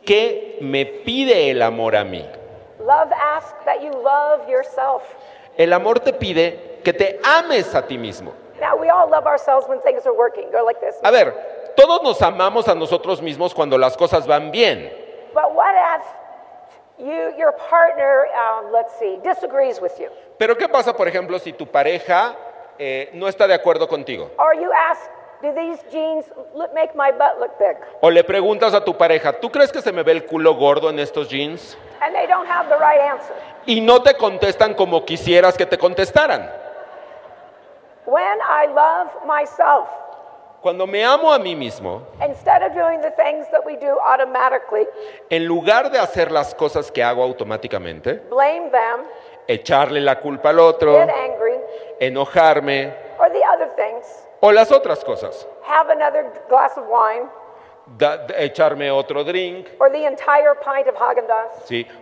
¿qué 0.06 0.58
me 0.62 0.86
pide 0.86 1.50
el 1.52 1.62
amor 1.62 1.96
a 1.96 2.04
mí? 2.04 2.26
Love 2.80 3.12
asks 3.14 3.64
that 3.66 3.82
you 3.82 3.92
love 3.92 4.48
yourself. 4.50 5.04
El 5.58 5.74
amor 5.74 6.00
te 6.00 6.14
pide 6.14 6.80
que 6.84 6.94
te 6.94 7.20
ames 7.24 7.74
a 7.74 7.86
ti 7.88 7.98
mismo. 7.98 8.34
Now, 8.60 8.76
we 8.76 8.90
all 8.90 9.10
love 9.10 9.26
ourselves 9.26 9.68
when 9.68 9.80
things 9.82 10.06
are 10.06 10.16
working. 10.16 10.50
Go 10.52 10.66
like 10.66 10.80
this. 10.80 10.96
A 11.04 11.12
ver, 11.12 11.34
todos 11.76 12.02
nos 12.02 12.22
amamos 12.22 12.68
a 12.68 12.76
nosotros 12.76 13.22
mismos 13.22 13.54
cuando 13.54 13.78
las 13.78 13.96
cosas 13.96 14.26
van 14.26 14.52
bien. 14.52 14.92
But 15.34 15.54
what 15.54 15.76
if 15.76 16.06
you, 16.98 17.38
your 17.38 17.54
partner, 17.70 18.26
let's 18.72 18.98
see, 19.00 19.20
disagrees 19.24 19.80
with 19.80 20.00
you? 20.00 20.10
Pero 20.40 20.56
¿qué 20.58 20.68
pasa, 20.68 20.94
por 20.96 21.08
ejemplo, 21.08 21.38
si 21.40 21.54
tu 21.54 21.68
pareja 21.68 22.36
eh, 22.80 23.12
no 23.14 23.28
está 23.28 23.48
de 23.48 23.54
acuerdo 23.54 23.88
contigo? 23.88 24.32
Or 24.40 24.56
you 24.56 24.72
ask, 24.90 25.02
do 25.44 25.54
these 25.54 25.84
jeans 25.92 26.26
look, 26.56 26.74
make 26.74 26.96
my 26.96 27.12
butt 27.12 27.40
look 27.40 27.58
big? 27.60 27.78
O 28.02 28.10
le 28.10 28.24
preguntas 28.24 28.74
a 28.74 28.84
tu 28.84 28.98
pareja, 28.98 29.34
¿tú 29.34 29.52
crees 29.52 29.72
que 29.72 29.82
se 29.82 29.92
me 29.92 30.02
ve 30.02 30.14
el 30.14 30.26
culo 30.26 30.56
gordo 30.56 30.90
en 30.90 30.98
estos 30.98 31.30
jeans? 31.30 31.78
And 32.02 32.16
they 32.16 32.26
don't 32.26 32.48
have 32.50 32.68
the 32.70 32.78
right 32.78 33.02
answer. 33.02 33.36
Y 33.68 33.82
no 33.82 34.02
te 34.02 34.16
contestan 34.16 34.74
como 34.74 35.06
quisieras 35.06 35.58
que 35.58 35.66
te 35.66 35.78
contestaran. 35.78 36.50
When 38.08 38.40
I 38.42 38.68
love 38.68 39.10
myself, 39.26 39.90
Cuando 40.62 40.88
me 40.88 41.04
amo 41.04 41.32
a 41.34 41.38
mí 41.38 41.58
mismo, 41.58 42.04
instead 42.26 42.64
of 42.64 42.74
doing 42.74 43.02
the 43.02 43.12
things 43.12 43.46
that 43.52 43.66
we 43.66 43.76
do 43.76 44.00
automatically, 44.00 44.88
en 45.30 45.46
lugar 45.46 45.92
de 45.92 46.00
hacer 46.00 46.32
las 46.32 46.56
cosas 46.56 46.90
que 46.90 47.04
hago 47.04 47.22
automáticamente, 47.22 48.22
blame 48.30 48.72
them, 48.72 49.02
echarle 49.48 50.00
la 50.00 50.22
culpa 50.22 50.50
al 50.52 50.60
otro, 50.60 50.94
get 50.94 51.10
angry, 51.10 51.56
enojarme 52.00 52.94
or 53.20 53.30
the 53.30 53.44
other 53.54 53.70
things, 53.76 54.06
o 54.40 54.52
las 54.54 54.72
otras 54.72 55.04
cosas, 55.04 55.46
have 55.64 55.90
another 55.90 56.32
glass 56.48 56.78
of 56.78 56.86
wine, 56.88 57.28
da- 57.98 58.26
echarme 58.40 58.90
otro 58.90 59.26
drink, 59.26 59.68
or 59.82 59.92
the 59.92 60.06
entire 60.06 60.56
pint 60.56 60.88
of 60.88 60.96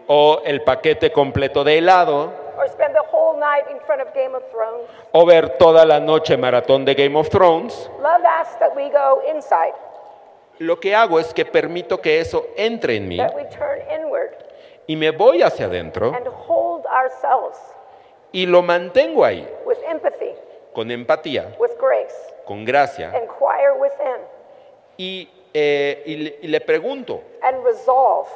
o 0.07 0.41
el 0.45 0.59
paquete 0.61 1.11
completo 1.11 1.63
de 1.63 1.79
helado, 1.79 2.44
or 2.57 2.67
spend 2.69 2.93
the 2.95 3.03
whole 3.11 3.37
night 3.39 3.65
in 3.69 3.79
front 3.85 4.01
of 4.01 4.13
Game 4.13 4.35
of 4.35 4.43
Thrones. 4.51 4.89
o 5.11 5.25
ver 5.25 5.57
toda 5.57 5.85
la 5.85 5.99
noche 5.99 6.37
maratón 6.37 6.85
de 6.85 6.93
Game 6.95 7.17
of 7.17 7.29
Thrones, 7.29 7.89
Love 8.01 8.23
asks 8.25 8.57
that 8.59 8.75
we 8.75 8.89
go 8.89 9.21
inside, 9.33 9.73
lo 10.59 10.79
que 10.79 10.95
hago 10.95 11.19
es 11.19 11.33
que 11.33 11.45
permito 11.45 11.99
que 12.01 12.19
eso 12.19 12.45
entre 12.55 12.95
en 12.95 13.07
mí 13.07 13.17
that 13.17 13.35
we 13.35 13.43
turn 13.45 13.79
inward 13.91 14.31
y 14.87 14.95
me 14.95 15.11
voy 15.11 15.41
hacia 15.41 15.65
adentro 15.65 16.13
and 16.15 16.27
hold 16.47 16.85
ourselves 16.85 17.57
y 18.31 18.45
lo 18.45 18.61
mantengo 18.61 19.23
ahí, 19.25 19.47
with 19.65 19.77
empathy, 19.89 20.33
con 20.73 20.91
empatía, 20.91 21.55
with 21.59 21.71
grace, 21.79 22.15
con 22.45 22.63
gracia, 22.65 23.11
inquire 23.21 23.73
within, 23.79 24.21
y, 24.97 25.27
eh, 25.53 26.03
y 26.05 26.15
le- 26.17 26.39
y 26.41 26.47
le 26.47 26.59
pregunto 26.61 27.21
and 27.43 27.63
resolve 27.65 28.27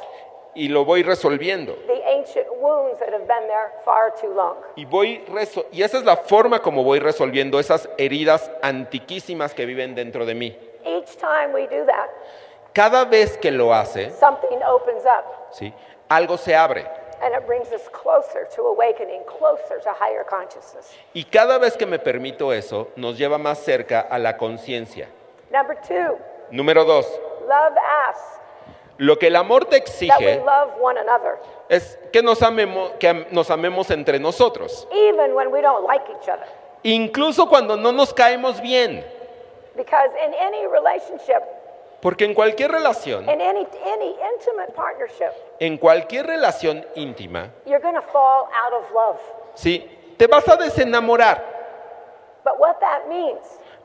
y 0.54 0.68
lo 0.68 0.84
voy 0.84 1.02
resolviendo. 1.02 1.76
Y, 4.76 4.84
voy 4.84 5.24
reso- 5.28 5.66
y 5.72 5.82
esa 5.82 5.98
es 5.98 6.04
la 6.04 6.16
forma 6.16 6.60
como 6.60 6.84
voy 6.84 6.98
resolviendo 6.98 7.58
esas 7.60 7.88
heridas 7.98 8.50
antiquísimas 8.62 9.54
que 9.54 9.66
viven 9.66 9.94
dentro 9.94 10.24
de 10.26 10.34
mí. 10.34 10.56
Each 10.84 11.16
time 11.16 11.52
we 11.52 11.66
do 11.66 11.84
that, 11.86 12.08
Cada 12.72 13.04
vez 13.04 13.36
que 13.36 13.50
lo 13.50 13.74
hace, 13.74 14.10
something 14.12 14.58
opens 14.66 15.04
up 15.04 15.24
¿sí? 15.52 15.72
algo 16.08 16.36
se 16.38 16.54
abre. 16.54 16.86
and 17.22 17.34
it 17.34 17.46
brings 17.46 17.70
us 17.72 17.86
closer 17.90 18.48
to 18.56 18.62
awakening, 18.66 19.22
closer 19.24 19.78
to 19.82 19.90
higher 19.92 20.24
consciousness. 20.24 20.90
Y 21.12 21.24
cada 21.24 21.58
vez 21.58 21.76
que 21.76 21.84
me 21.84 21.98
permito 21.98 22.50
eso, 22.52 22.88
nos 22.96 23.18
lleva 23.18 23.36
más 23.36 23.58
cerca 23.58 24.00
a 24.00 24.18
la 24.18 24.38
conciencia. 24.38 25.08
Number 25.50 25.76
two, 25.86 26.16
Número 26.50 26.84
dos, 26.84 27.06
love 27.42 27.76
asks 28.08 28.39
lo 29.00 29.18
que 29.18 29.28
el 29.28 29.36
amor 29.36 29.64
te 29.64 29.80
that 29.80 29.88
we 30.20 30.26
exige 30.26 30.44
love 30.44 30.72
one 30.80 30.98
another, 31.00 31.38
es 31.70 31.98
que 32.12 32.22
nos 32.22 32.42
amemos, 32.42 32.90
que 32.98 33.08
am- 33.08 33.24
nos 33.30 33.50
amemos 33.50 33.90
entre 33.90 34.18
nosotros, 34.18 34.86
even 34.92 35.34
when 35.34 35.50
we 35.50 35.60
don't 35.62 35.86
like 35.86 36.04
each 36.12 36.28
other. 36.28 36.46
incluso 36.82 37.48
cuando 37.48 37.76
no 37.76 37.92
nos 37.92 38.12
caemos 38.12 38.60
bien. 38.60 39.02
Because 39.76 40.10
in 40.24 40.34
any 40.34 40.66
relationship, 40.66 41.42
Porque 42.02 42.24
en 42.24 42.34
cualquier 42.34 42.70
relación, 42.72 43.24
in 43.28 43.40
any, 43.40 43.66
any 43.86 44.16
intimate 44.34 44.72
partnership, 44.74 45.32
en 45.60 45.78
cualquier 45.78 46.26
relación 46.26 46.84
íntima, 46.94 47.50
you're 47.66 47.80
going 47.80 47.94
to 47.94 48.02
fall 48.12 48.48
out 48.64 48.72
of 48.74 48.90
love. 48.92 49.18
¿sí? 49.54 49.88
te 50.18 50.26
vas 50.26 50.46
a 50.48 50.56
desenamorar. 50.56 51.42
But 52.44 52.58
what 52.58 52.78
that 52.80 53.06
means 53.08 53.40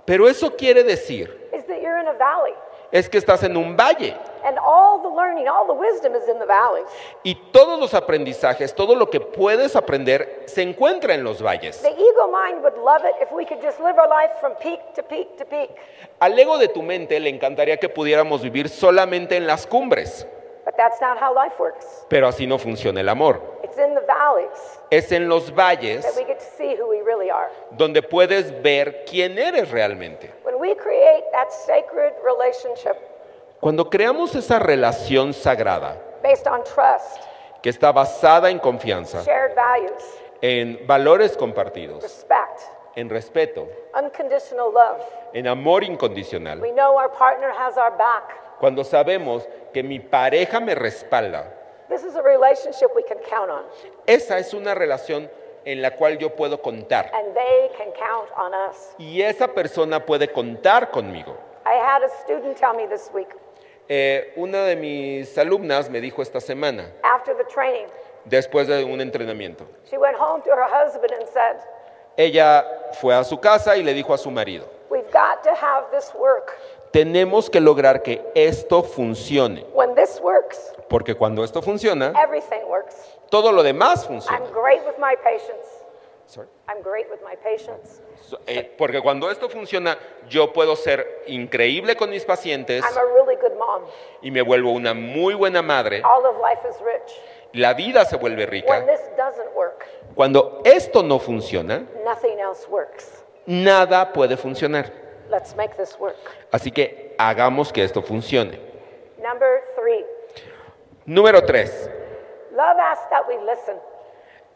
Pero 0.06 0.28
eso 0.28 0.52
quiere 0.58 0.84
decir 0.84 1.50
is 1.54 1.66
that 1.68 1.82
you're 1.82 2.00
in 2.00 2.08
a 2.08 2.14
valley. 2.14 2.54
es 2.92 3.10
que 3.10 3.18
estás 3.18 3.44
en 3.44 3.56
un 3.58 3.76
valle 3.78 4.16
And 4.46 4.60
all 4.60 5.02
the 5.02 5.10
learning, 5.10 5.48
all 5.48 5.66
the 5.66 5.74
wisdom 5.74 6.14
is 6.14 6.28
in 6.30 6.38
the 6.38 6.46
valleys. 6.46 6.86
y 7.24 7.34
todos 7.52 7.80
los 7.80 7.94
aprendizajes, 7.96 8.76
todo 8.76 8.96
lo 8.96 9.10
que 9.10 9.20
puedes 9.20 9.76
aprender 9.76 10.44
se 10.46 10.62
encuentra 10.62 11.16
en 11.16 11.24
los 11.24 11.42
valles. 11.42 11.82
The 11.82 11.90
ego 11.90 12.28
mind 12.32 12.62
would 12.64 12.78
love 12.78 13.04
it 13.06 13.16
if 13.22 13.32
we 13.32 13.46
could 13.46 13.60
just 13.62 13.80
live 13.80 13.98
our 13.98 14.08
life 14.08 14.32
from 14.40 14.54
peak 14.62 14.80
to 14.94 15.02
peak 15.02 15.36
to 15.38 15.46
peak. 15.46 15.72
Al 16.20 16.38
ego 16.38 16.60
de 16.60 16.68
tu 16.68 16.84
mente 16.84 17.20
le 17.20 17.30
encantaría 17.30 17.78
que 17.78 17.90
pudiéramos 17.90 18.44
vivir 18.44 18.70
solamente 18.70 19.36
en 19.36 19.48
las 19.48 19.66
cumbres, 19.66 20.28
But 20.64 20.76
that's 20.78 21.00
not 21.02 21.18
how 21.20 21.34
life 21.34 21.56
works. 21.60 22.06
pero 22.08 22.28
así 22.28 22.46
no 22.48 22.58
funciona 22.60 23.00
el 23.02 23.10
amor. 23.10 23.42
It's 23.64 23.78
in 23.78 23.94
the 23.96 24.02
valleys 24.02 24.80
Es 24.92 25.12
en 25.12 25.28
los 25.28 25.52
valles 25.56 26.04
that 26.04 26.16
we 26.16 26.24
get 26.26 26.38
to 26.40 26.46
see 26.58 26.76
who 26.76 26.88
we 26.88 27.02
really 27.02 27.32
are. 27.32 27.50
donde 27.72 28.02
puedes 28.04 28.52
ver 28.62 29.06
quién 29.06 29.38
eres 29.40 29.72
realmente. 29.72 30.32
When 30.44 30.60
we 30.60 30.76
create 30.76 31.24
that 31.34 31.52
sacred 31.52 32.14
relationship 32.24 32.98
Cuando 33.66 33.90
creamos 33.90 34.36
esa 34.36 34.60
relación 34.60 35.34
sagrada 35.34 36.00
based 36.22 36.46
on 36.46 36.64
trust, 36.64 37.24
que 37.64 37.72
está 37.72 37.92
basada 37.92 38.52
en 38.52 38.60
confianza, 38.60 39.24
shared 39.24 39.56
values, 39.56 40.04
en 40.44 40.86
valores 40.86 41.36
compartidos, 41.36 42.04
respect, 42.04 42.62
en 42.96 43.10
respeto, 43.10 43.68
unconditional 44.00 44.72
love, 44.72 45.02
en 45.34 45.48
amor 45.48 45.84
incondicional, 45.84 46.62
we 46.62 46.70
know 46.74 46.96
our 46.96 47.12
partner 47.12 47.50
has 47.58 47.76
our 47.76 47.90
back. 47.98 48.38
cuando 48.60 48.84
sabemos 48.84 49.48
que 49.74 49.82
mi 49.82 50.00
pareja 50.00 50.60
me 50.60 50.76
respalda, 50.76 51.52
This 51.90 52.04
is 52.04 52.16
a 52.16 52.22
relationship 52.22 52.90
we 52.96 53.02
can 53.02 53.18
count 53.28 53.50
on, 53.50 53.64
esa 54.06 54.38
es 54.38 54.54
una 54.54 54.76
relación 54.76 55.28
en 55.66 55.82
la 55.82 55.96
cual 55.96 56.20
yo 56.20 56.36
puedo 56.36 56.62
contar. 56.62 57.10
and 57.16 57.34
they 57.34 57.72
can 57.76 57.92
count 57.94 58.30
on 58.38 58.54
us. 58.70 58.94
Y 59.00 59.24
esa 59.24 59.48
persona 59.48 60.06
puede 60.06 60.32
contar 60.32 60.92
conmigo. 60.92 61.36
I 61.66 61.80
had 61.80 62.04
a 62.04 62.10
student 62.24 62.56
tell 62.58 62.76
me 62.76 62.86
this 62.86 63.10
week 63.12 63.30
Eh, 63.88 64.34
una 64.36 64.64
de 64.64 64.76
mis 64.76 65.38
alumnas 65.38 65.90
me 65.90 66.02
dijo 66.02 66.22
esta 66.22 66.40
semana, 66.40 66.92
after 67.04 67.36
the 67.38 67.44
training, 67.46 67.86
después 68.26 68.68
de 68.68 68.84
un 68.84 69.00
entrenamiento, 69.00 69.66
she 69.90 69.98
went 69.98 70.18
home 70.18 70.42
to 70.44 70.50
her 70.50 70.64
husband 70.66 71.12
and 71.14 71.28
said, 71.30 71.58
ella 72.18 72.66
fue 73.00 73.14
a 73.14 73.24
su 73.24 73.40
casa 73.40 73.78
y 73.78 73.84
le 73.84 73.94
dijo 73.94 74.14
a 74.14 74.18
su 74.18 74.32
marido, 74.32 74.66
We've 74.90 75.12
got 75.12 75.44
to 75.44 75.52
have 75.52 75.92
this 75.92 76.14
work. 76.16 76.54
Tenemos 76.92 77.50
que 77.50 77.60
lograr 77.60 78.02
que 78.02 78.24
esto 78.34 78.82
funcione, 78.82 79.66
When 79.74 79.94
this 79.94 80.20
works, 80.20 80.74
porque 80.90 81.14
cuando 81.16 81.44
esto 81.44 81.62
funciona, 81.62 82.12
everything 82.24 82.64
works. 82.68 82.96
todo 83.30 83.52
lo 83.52 83.62
demás 83.62 84.04
I'm 84.04 84.08
funciona. 84.22 84.40
great 84.52 84.84
with 84.86 84.98
my 84.98 85.16
patients. 85.24 85.75
Sorry. 86.28 86.48
I'm 86.68 86.82
great 86.82 87.08
with 87.12 87.22
my 87.24 87.36
patients. 87.36 88.02
So, 88.22 88.40
eh, 88.48 88.64
porque 88.78 89.00
cuando 89.02 89.30
esto 89.30 89.48
funciona, 89.50 89.98
yo 90.28 90.52
puedo 90.52 90.76
ser 90.76 91.22
increíble 91.28 91.96
con 91.96 92.10
mis 92.10 92.26
pacientes 92.26 92.84
I'm 92.84 92.98
a 92.98 93.04
really 93.14 93.36
good 93.36 93.56
mom. 93.58 93.84
y 94.22 94.32
me 94.32 94.42
vuelvo 94.42 94.72
una 94.72 94.94
muy 94.96 95.36
buena 95.36 95.62
madre. 95.62 96.02
All 96.04 96.26
of 96.26 96.38
life 96.42 96.68
is 96.68 96.76
rich. 96.82 97.14
La 97.54 97.74
vida 97.76 98.04
se 98.06 98.18
vuelve 98.18 98.44
When 98.46 98.50
rica. 98.50 98.86
this 98.86 99.02
doesn't 99.16 99.54
work, 99.56 99.86
Cuando 100.16 100.62
esto 100.66 101.04
no 101.04 101.20
funciona, 101.20 101.86
nothing 102.04 102.40
else 102.40 102.68
works. 102.68 103.24
nada 103.46 104.12
puede 104.12 104.36
funcionar. 104.36 104.92
Let's 105.30 105.56
make 105.56 105.76
this 105.78 105.96
work. 106.00 106.18
Así 106.52 106.72
que 106.72 107.16
hagamos 107.20 107.72
que 107.72 107.84
esto 107.84 108.02
funcione. 108.02 108.60
Number 109.22 109.64
three, 109.76 110.04
Número 111.06 111.46
tres, 111.46 111.88
love 112.52 112.78
asks 112.80 113.08
that 113.12 113.28
we 113.28 113.38
listen. 113.46 113.76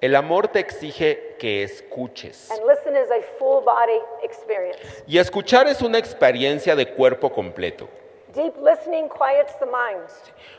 El 0.01 0.15
amor 0.15 0.47
te 0.47 0.59
exige 0.59 1.35
que 1.39 1.63
escuches. 1.63 2.49
And 2.51 2.61
listen 2.65 2.95
is 2.95 3.09
a 3.11 3.21
full 3.37 3.63
body 3.63 3.99
experience. 4.23 5.03
Y 5.07 5.17
escuchar 5.17 5.67
es 5.67 5.81
una 5.81 5.97
experiencia 5.97 6.75
de 6.75 6.93
cuerpo 6.93 7.31
completo. 7.31 7.87
Deep 8.33 8.55
listening 8.61 9.09
quiets 9.09 9.57
the 9.59 9.65
mind, 9.65 10.07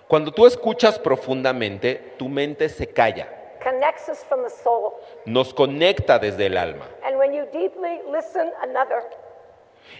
Cuando 0.08 0.32
tú 0.32 0.44
escuchas 0.46 0.98
profundamente, 0.98 2.14
tu 2.18 2.28
mente 2.28 2.68
se 2.68 2.86
calla, 2.86 3.28
connects 3.62 4.08
us 4.08 4.24
from 4.24 4.42
the 4.42 4.50
soul. 4.50 4.94
nos 5.24 5.54
conecta 5.54 6.18
desde 6.18 6.46
el 6.46 6.56
alma. 6.56 6.88
And 7.04 7.16
when 7.16 7.32
you 7.32 7.44
deeply 7.52 8.00
listen 8.10 8.52
another, 8.62 9.04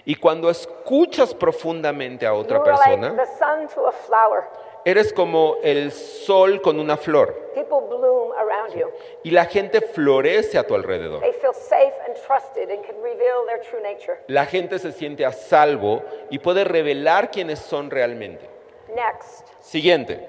Y 0.04 0.14
cuando 0.16 0.50
escuchas 0.50 1.32
profundamente 1.34 2.26
a 2.26 2.34
otra 2.34 2.58
you're 2.58 2.72
like 2.72 3.00
persona, 3.00 3.16
the 3.16 3.38
sun 3.38 3.68
to 3.68 3.86
a 3.86 3.92
flower. 3.92 4.48
Eres 4.84 5.12
como 5.12 5.56
el 5.62 5.92
sol 5.92 6.60
con 6.62 6.78
una 6.80 6.96
flor 6.96 7.34
People 7.54 7.80
bloom 7.88 8.32
around 8.32 8.74
you. 8.74 8.88
y 9.24 9.30
la 9.30 9.44
gente 9.46 9.80
florece 9.80 10.56
a 10.58 10.66
tu 10.66 10.74
alrededor. 10.74 11.20
They 11.20 11.32
feel 11.34 11.52
safe 11.54 11.92
and 12.06 12.16
trusted 12.26 12.70
and 12.70 12.84
can 12.84 12.96
reveal 13.02 13.44
their 13.46 13.60
true 13.60 13.80
nature. 13.82 14.18
La 14.28 14.46
gente 14.46 14.78
se 14.78 14.92
siente 14.92 15.24
a 15.26 15.32
salvo 15.32 16.02
y 16.30 16.38
puede 16.38 16.64
revelar 16.64 17.30
quiénes 17.30 17.58
son 17.58 17.90
realmente. 17.90 18.48
Next, 18.94 19.46
Siguiente, 19.60 20.26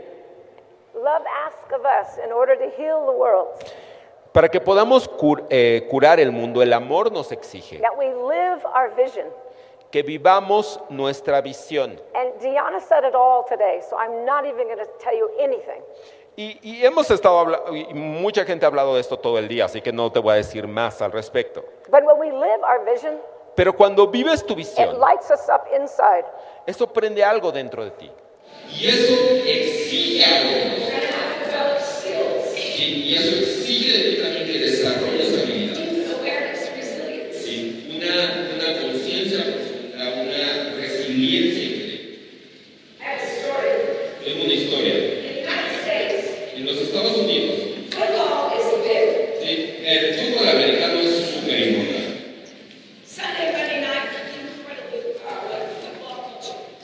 love 0.94 1.24
asks 1.48 1.74
of 1.74 1.82
us 1.86 2.18
in 2.24 2.32
order 2.32 2.58
to 2.58 2.66
heal 2.78 3.06
the 3.06 3.12
world 3.18 3.48
para 4.34 4.50
que 4.50 4.62
podamos 4.62 5.10
cur- 5.10 5.46
eh, 5.50 5.88
curar 5.90 6.20
el 6.20 6.32
mundo, 6.32 6.62
el 6.62 6.72
amor 6.74 7.12
nos 7.12 7.32
exige 7.32 7.80
that 7.80 7.98
we 7.98 8.06
live 8.08 8.64
our 8.76 8.90
vision. 8.96 9.26
Que 9.92 10.02
vivamos 10.04 10.80
nuestra 10.90 11.42
visión. 11.42 12.00
And 12.16 12.34
Deanna 12.42 12.80
said 12.80 13.04
it 13.04 13.14
all 13.16 13.44
today, 13.48 13.82
so 13.88 13.98
I'm 13.98 14.26
not 14.26 14.46
even 14.46 14.68
going 14.68 14.80
to 14.80 14.88
tell 15.00 15.16
you 15.16 15.30
anything. 15.40 15.82
Y, 16.38 16.58
y 16.64 16.86
hemos 16.86 17.12
estado 17.12 17.40
hablando, 17.40 17.76
y 17.76 17.94
mucha 17.94 18.46
gente 18.46 18.66
ha 18.66 18.70
hablado 18.70 18.96
de 18.96 19.02
esto 19.02 19.18
todo 19.18 19.38
el 19.38 19.48
día, 19.50 19.66
así 19.66 19.82
que 19.82 19.92
no 19.92 20.10
te 20.12 20.20
voy 20.20 20.32
a 20.34 20.36
decir 20.38 20.66
más 20.68 21.02
al 21.02 21.12
respecto. 21.12 21.64
But 21.90 22.04
when 22.06 22.18
we 22.18 22.32
live 22.32 22.62
our 22.64 22.80
vision, 22.86 23.20
Pero 23.56 23.74
cuando 23.76 24.08
vives 24.08 24.46
tu 24.46 24.54
it 24.54 24.58
visión, 24.60 24.98
lights 25.00 25.30
us 25.30 25.50
up 25.50 25.64
inside. 25.76 26.24
eso 26.66 26.88
prende 26.88 27.22
algo 27.24 27.52
dentro 27.52 27.84
de 27.84 27.92
ti. 27.92 28.10
Y 28.72 28.88
eso 28.88 29.14
exige 29.46 30.24
algo. 30.26 30.52
Y 32.78 33.14
eso 33.16 33.36
exige 33.36 33.98
de 33.98 34.04
ti 34.16 34.22
también 34.22 34.46
que 34.48 34.60
desarrolles 34.60 35.34
habilidades. 35.38 35.90
Sí, 37.44 37.98
una, 37.98 38.14
una 38.56 38.70
conciencia 38.82 39.44
profunda, 39.44 40.04
una 40.22 40.42
resiliencia 40.78 41.64
increíble. 41.64 42.20
Tengo 44.24 44.44
una 44.46 44.54
historia. 44.54 44.96
En 46.56 46.66
los 46.66 46.78
Estados 46.78 47.18
Unidos, 47.18 47.56
sí, 49.42 49.52
el 49.86 50.14
fútbol 50.14 50.48
americano 50.50 51.00
es 51.02 51.10
súper 51.34 51.60
importante. 51.60 52.02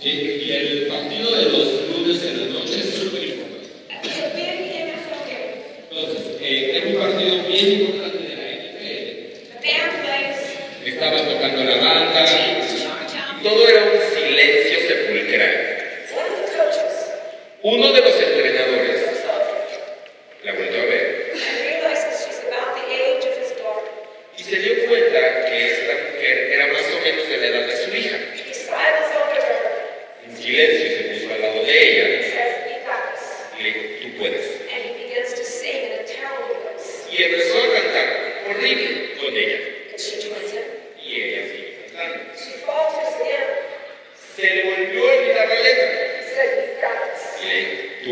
Sí, 0.01 0.09
y 0.09 0.51
el 0.51 0.87
partido 0.87 1.35
de 1.35 1.43
los 1.49 1.67
lunes 1.89 2.23
en 2.23 2.53
la 2.53 2.59
noche 2.59 2.79
es 2.79 2.89
súper 2.95 3.23
importante. 3.23 3.69
Entonces, 5.89 6.37
eh, 6.41 6.77
era 6.77 6.87
un 6.87 6.95
partido 6.95 7.35
bien 7.47 7.81
importante 7.81 8.17
de 8.17 8.35
la 8.35 8.43
NFL. 8.53 8.87
Estaban 10.87 11.25
tocando 11.25 11.63
la 11.63 11.75
banda 11.77 12.25
y 13.39 13.43
todo 13.43 13.67
era 13.67 13.83
un 13.83 13.99
silencio 14.15 14.79
sepulcral. 14.87 15.53
Uno 17.63 17.91
de 17.91 18.01
los 18.01 18.13
entrenadores 18.21 19.01
la 20.43 20.53
volvió 20.53 20.81
a 20.81 20.85
ver 20.85 21.33
y 24.37 24.43
se 24.43 24.55
dio 24.57 24.85
cuenta 24.87 25.45
que 25.45 25.65
esta 25.71 25.93
mujer 26.13 26.37
era 26.53 26.67
más 26.67 26.83
o 26.83 26.99
menos 27.03 27.27
de 27.27 27.37
la 27.37 27.47
edad 27.47 27.65
de 27.67 27.75
su 27.77 27.89
hija. 27.95 28.17
En 30.25 30.37
silencio 30.37 30.87
se 30.97 31.03
puso 31.19 31.33
al 31.33 31.41
lado 31.41 31.63
de 31.63 31.91
ella 31.91 32.07
y 33.59 33.63
le 33.63 33.69
dijo, 33.71 33.81
tú 34.03 34.07
puedes. 34.19 34.45
Y 37.11 37.13
empezó 37.23 37.57
a 37.57 37.73
cantar 37.73 38.07
horrible 38.49 38.89
con 39.19 39.35
ella. 39.35 39.59
Y 41.03 41.05
ella 41.21 41.41
sigue 41.51 41.67
cantando. 41.93 42.19
Se 44.35 44.43
le 44.55 44.61
volvió 44.63 45.09
a 45.09 45.13
olvidar 45.15 45.47
la 45.47 45.55
letra 45.55 45.87
y 47.41 47.43
le 47.47 47.55
dijo, 47.57 47.71
tú 48.03 48.11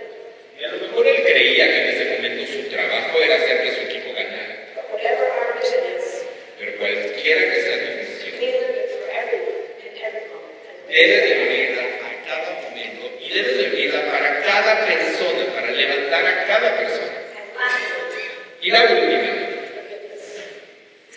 Y 0.60 0.64
a 0.66 0.68
lo 0.74 0.78
mejor 0.88 1.08
él 1.08 1.22
creía 1.24 1.66
que 1.70 1.78
en 1.82 1.88
ese 1.90 2.06
momento 2.16 2.42
su 2.52 2.62
trabajo 2.70 3.14
era 3.22 3.36
hacer 3.36 3.62
que 3.64 3.72
su 3.72 3.82
equipo 3.82 4.10
ganara. 4.14 4.56
But 4.76 4.86
whatever 4.92 5.26
our 5.30 5.54
vision 5.62 5.84
is, 5.96 6.26
Pero 6.58 6.72
cualquiera 6.78 7.42
que 7.54 7.62
sea 7.62 7.78
tu 7.80 7.90
misión, 8.02 8.34
we 8.42 8.48
live 8.52 8.76
it 8.76 8.90
for 8.98 9.08
everyone 9.14 9.62
in 9.80 9.94
every 10.04 10.26
moment. 10.28 10.58
And 10.90 10.98
debes 10.98 11.24
de 11.30 11.36
vivirla 11.40 11.84
a 11.86 12.12
cada 12.28 12.50
momento 12.66 13.04
y 13.22 13.30
debes 13.30 13.56
de 13.58 13.64
vivirla 13.70 14.02
para 14.12 14.42
cada 14.44 14.74
persona, 14.88 15.44
para 15.54 15.72
levantar 15.72 16.26
a 16.26 16.46
cada 16.48 16.70
persona. 16.78 17.16
and 17.38 17.48
lastly, 17.56 18.26
Y 18.62 18.72
la 18.72 18.82
última, 18.84 19.20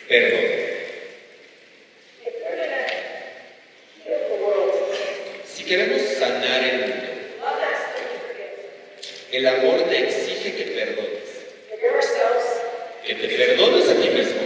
perdón. 0.09 0.45
if 2.25 2.35
we're 2.39 2.55
going 2.55 2.71
to 2.71 2.77
heal 4.05 4.21
the 4.29 4.45
world, 4.45 4.75
Si 5.45 5.62
queremos 5.73 6.03
sanar 6.19 6.63
el 6.65 6.81
mundo, 6.81 7.07
el 9.33 9.47
amor 9.47 9.89
te 9.89 10.05
exige 10.05 10.55
que 10.55 10.65
perdones. 10.65 11.23
Que 13.07 13.15
te 13.15 13.29
perdones 13.29 13.89
a 13.89 13.95
ti 13.95 14.09
mismo, 14.11 14.43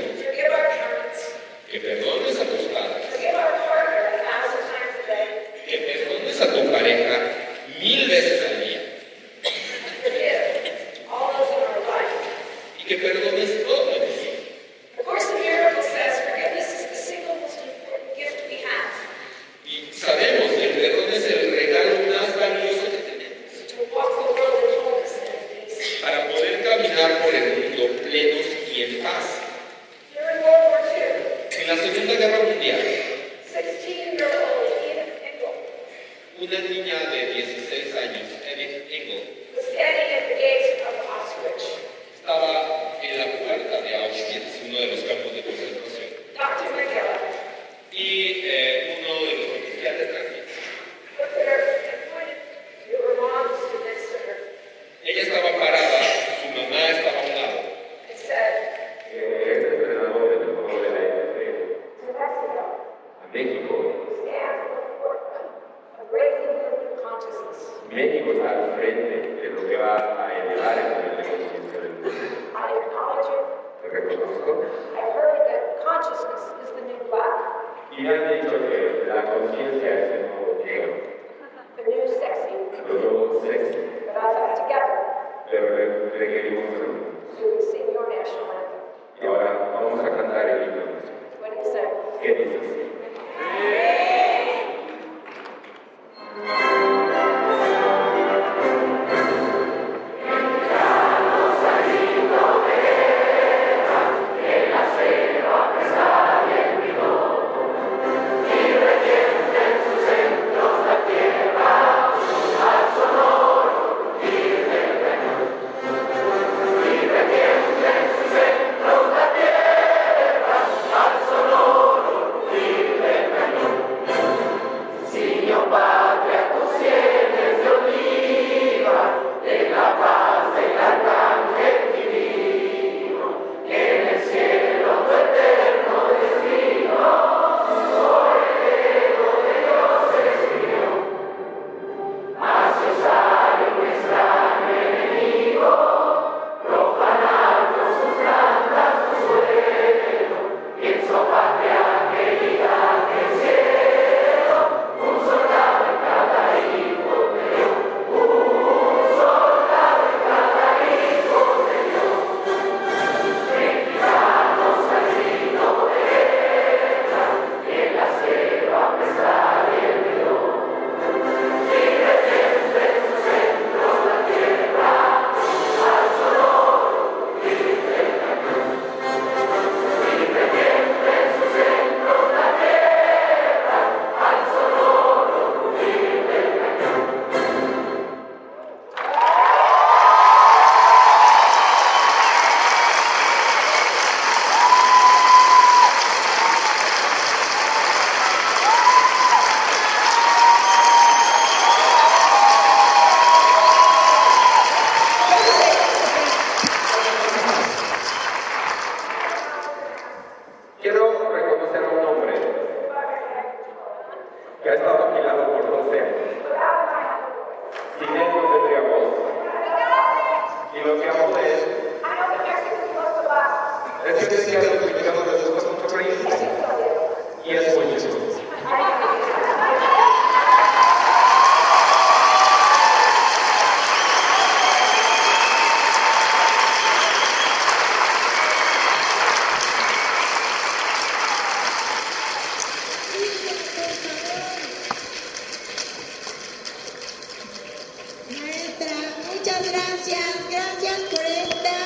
Muchas 249.46 249.70
gracias, 249.70 250.50
gracias 250.50 251.00
por 251.08 251.20
esta. 251.20 251.76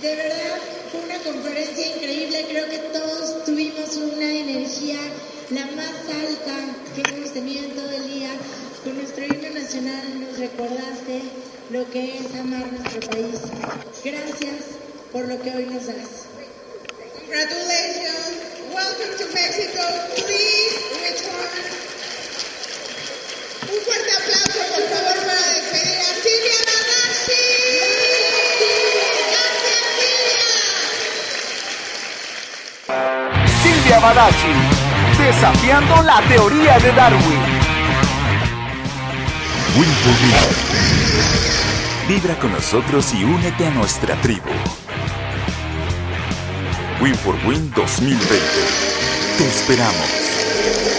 De 0.00 0.16
verdad, 0.16 0.58
fue 0.90 1.00
una 1.02 1.18
conferencia 1.18 1.94
increíble. 1.94 2.46
Creo 2.48 2.70
que 2.70 2.78
todos 2.78 3.44
tuvimos 3.44 3.94
una 3.96 4.32
energía 4.32 4.96
la 5.50 5.66
más 5.66 5.92
alta 6.08 6.56
que 6.94 7.02
hemos 7.14 7.34
tenido 7.34 7.64
en 7.64 7.74
todo 7.76 7.90
el 7.90 8.08
día. 8.08 8.30
Con 8.82 8.96
nuestro 8.96 9.26
himno 9.26 9.60
nacional 9.60 10.20
nos 10.20 10.38
recordaste 10.38 11.20
lo 11.68 11.90
que 11.90 12.16
es 12.16 12.34
amar 12.40 12.72
nuestro 12.72 13.10
país. 13.10 13.40
Gracias 14.02 14.80
por 15.12 15.28
lo 15.28 15.38
que 15.42 15.54
hoy 15.54 15.66
nos 15.66 15.86
das. 15.86 16.28
Congratulations. 17.26 18.40
Welcome 18.72 19.18
to 19.18 19.26
Mexico. 19.34 19.82
Please 20.16 20.80
return. 20.96 21.68
Un 23.70 23.80
fuerte 23.84 24.10
aplauso, 24.12 24.74
por 24.74 24.88
favor. 24.88 25.07
Desafiando 35.18 36.02
la 36.02 36.20
teoría 36.28 36.78
de 36.78 36.92
Darwin. 36.92 37.42
Vibra 42.06 42.38
con 42.38 42.52
nosotros 42.52 43.12
y 43.12 43.24
únete 43.24 43.66
a 43.66 43.70
nuestra 43.70 44.14
tribu. 44.20 44.50
Win 47.00 47.14
for 47.16 47.34
Win 47.44 47.72
2020. 47.74 48.26
Te 49.36 49.48
esperamos. 49.48 50.97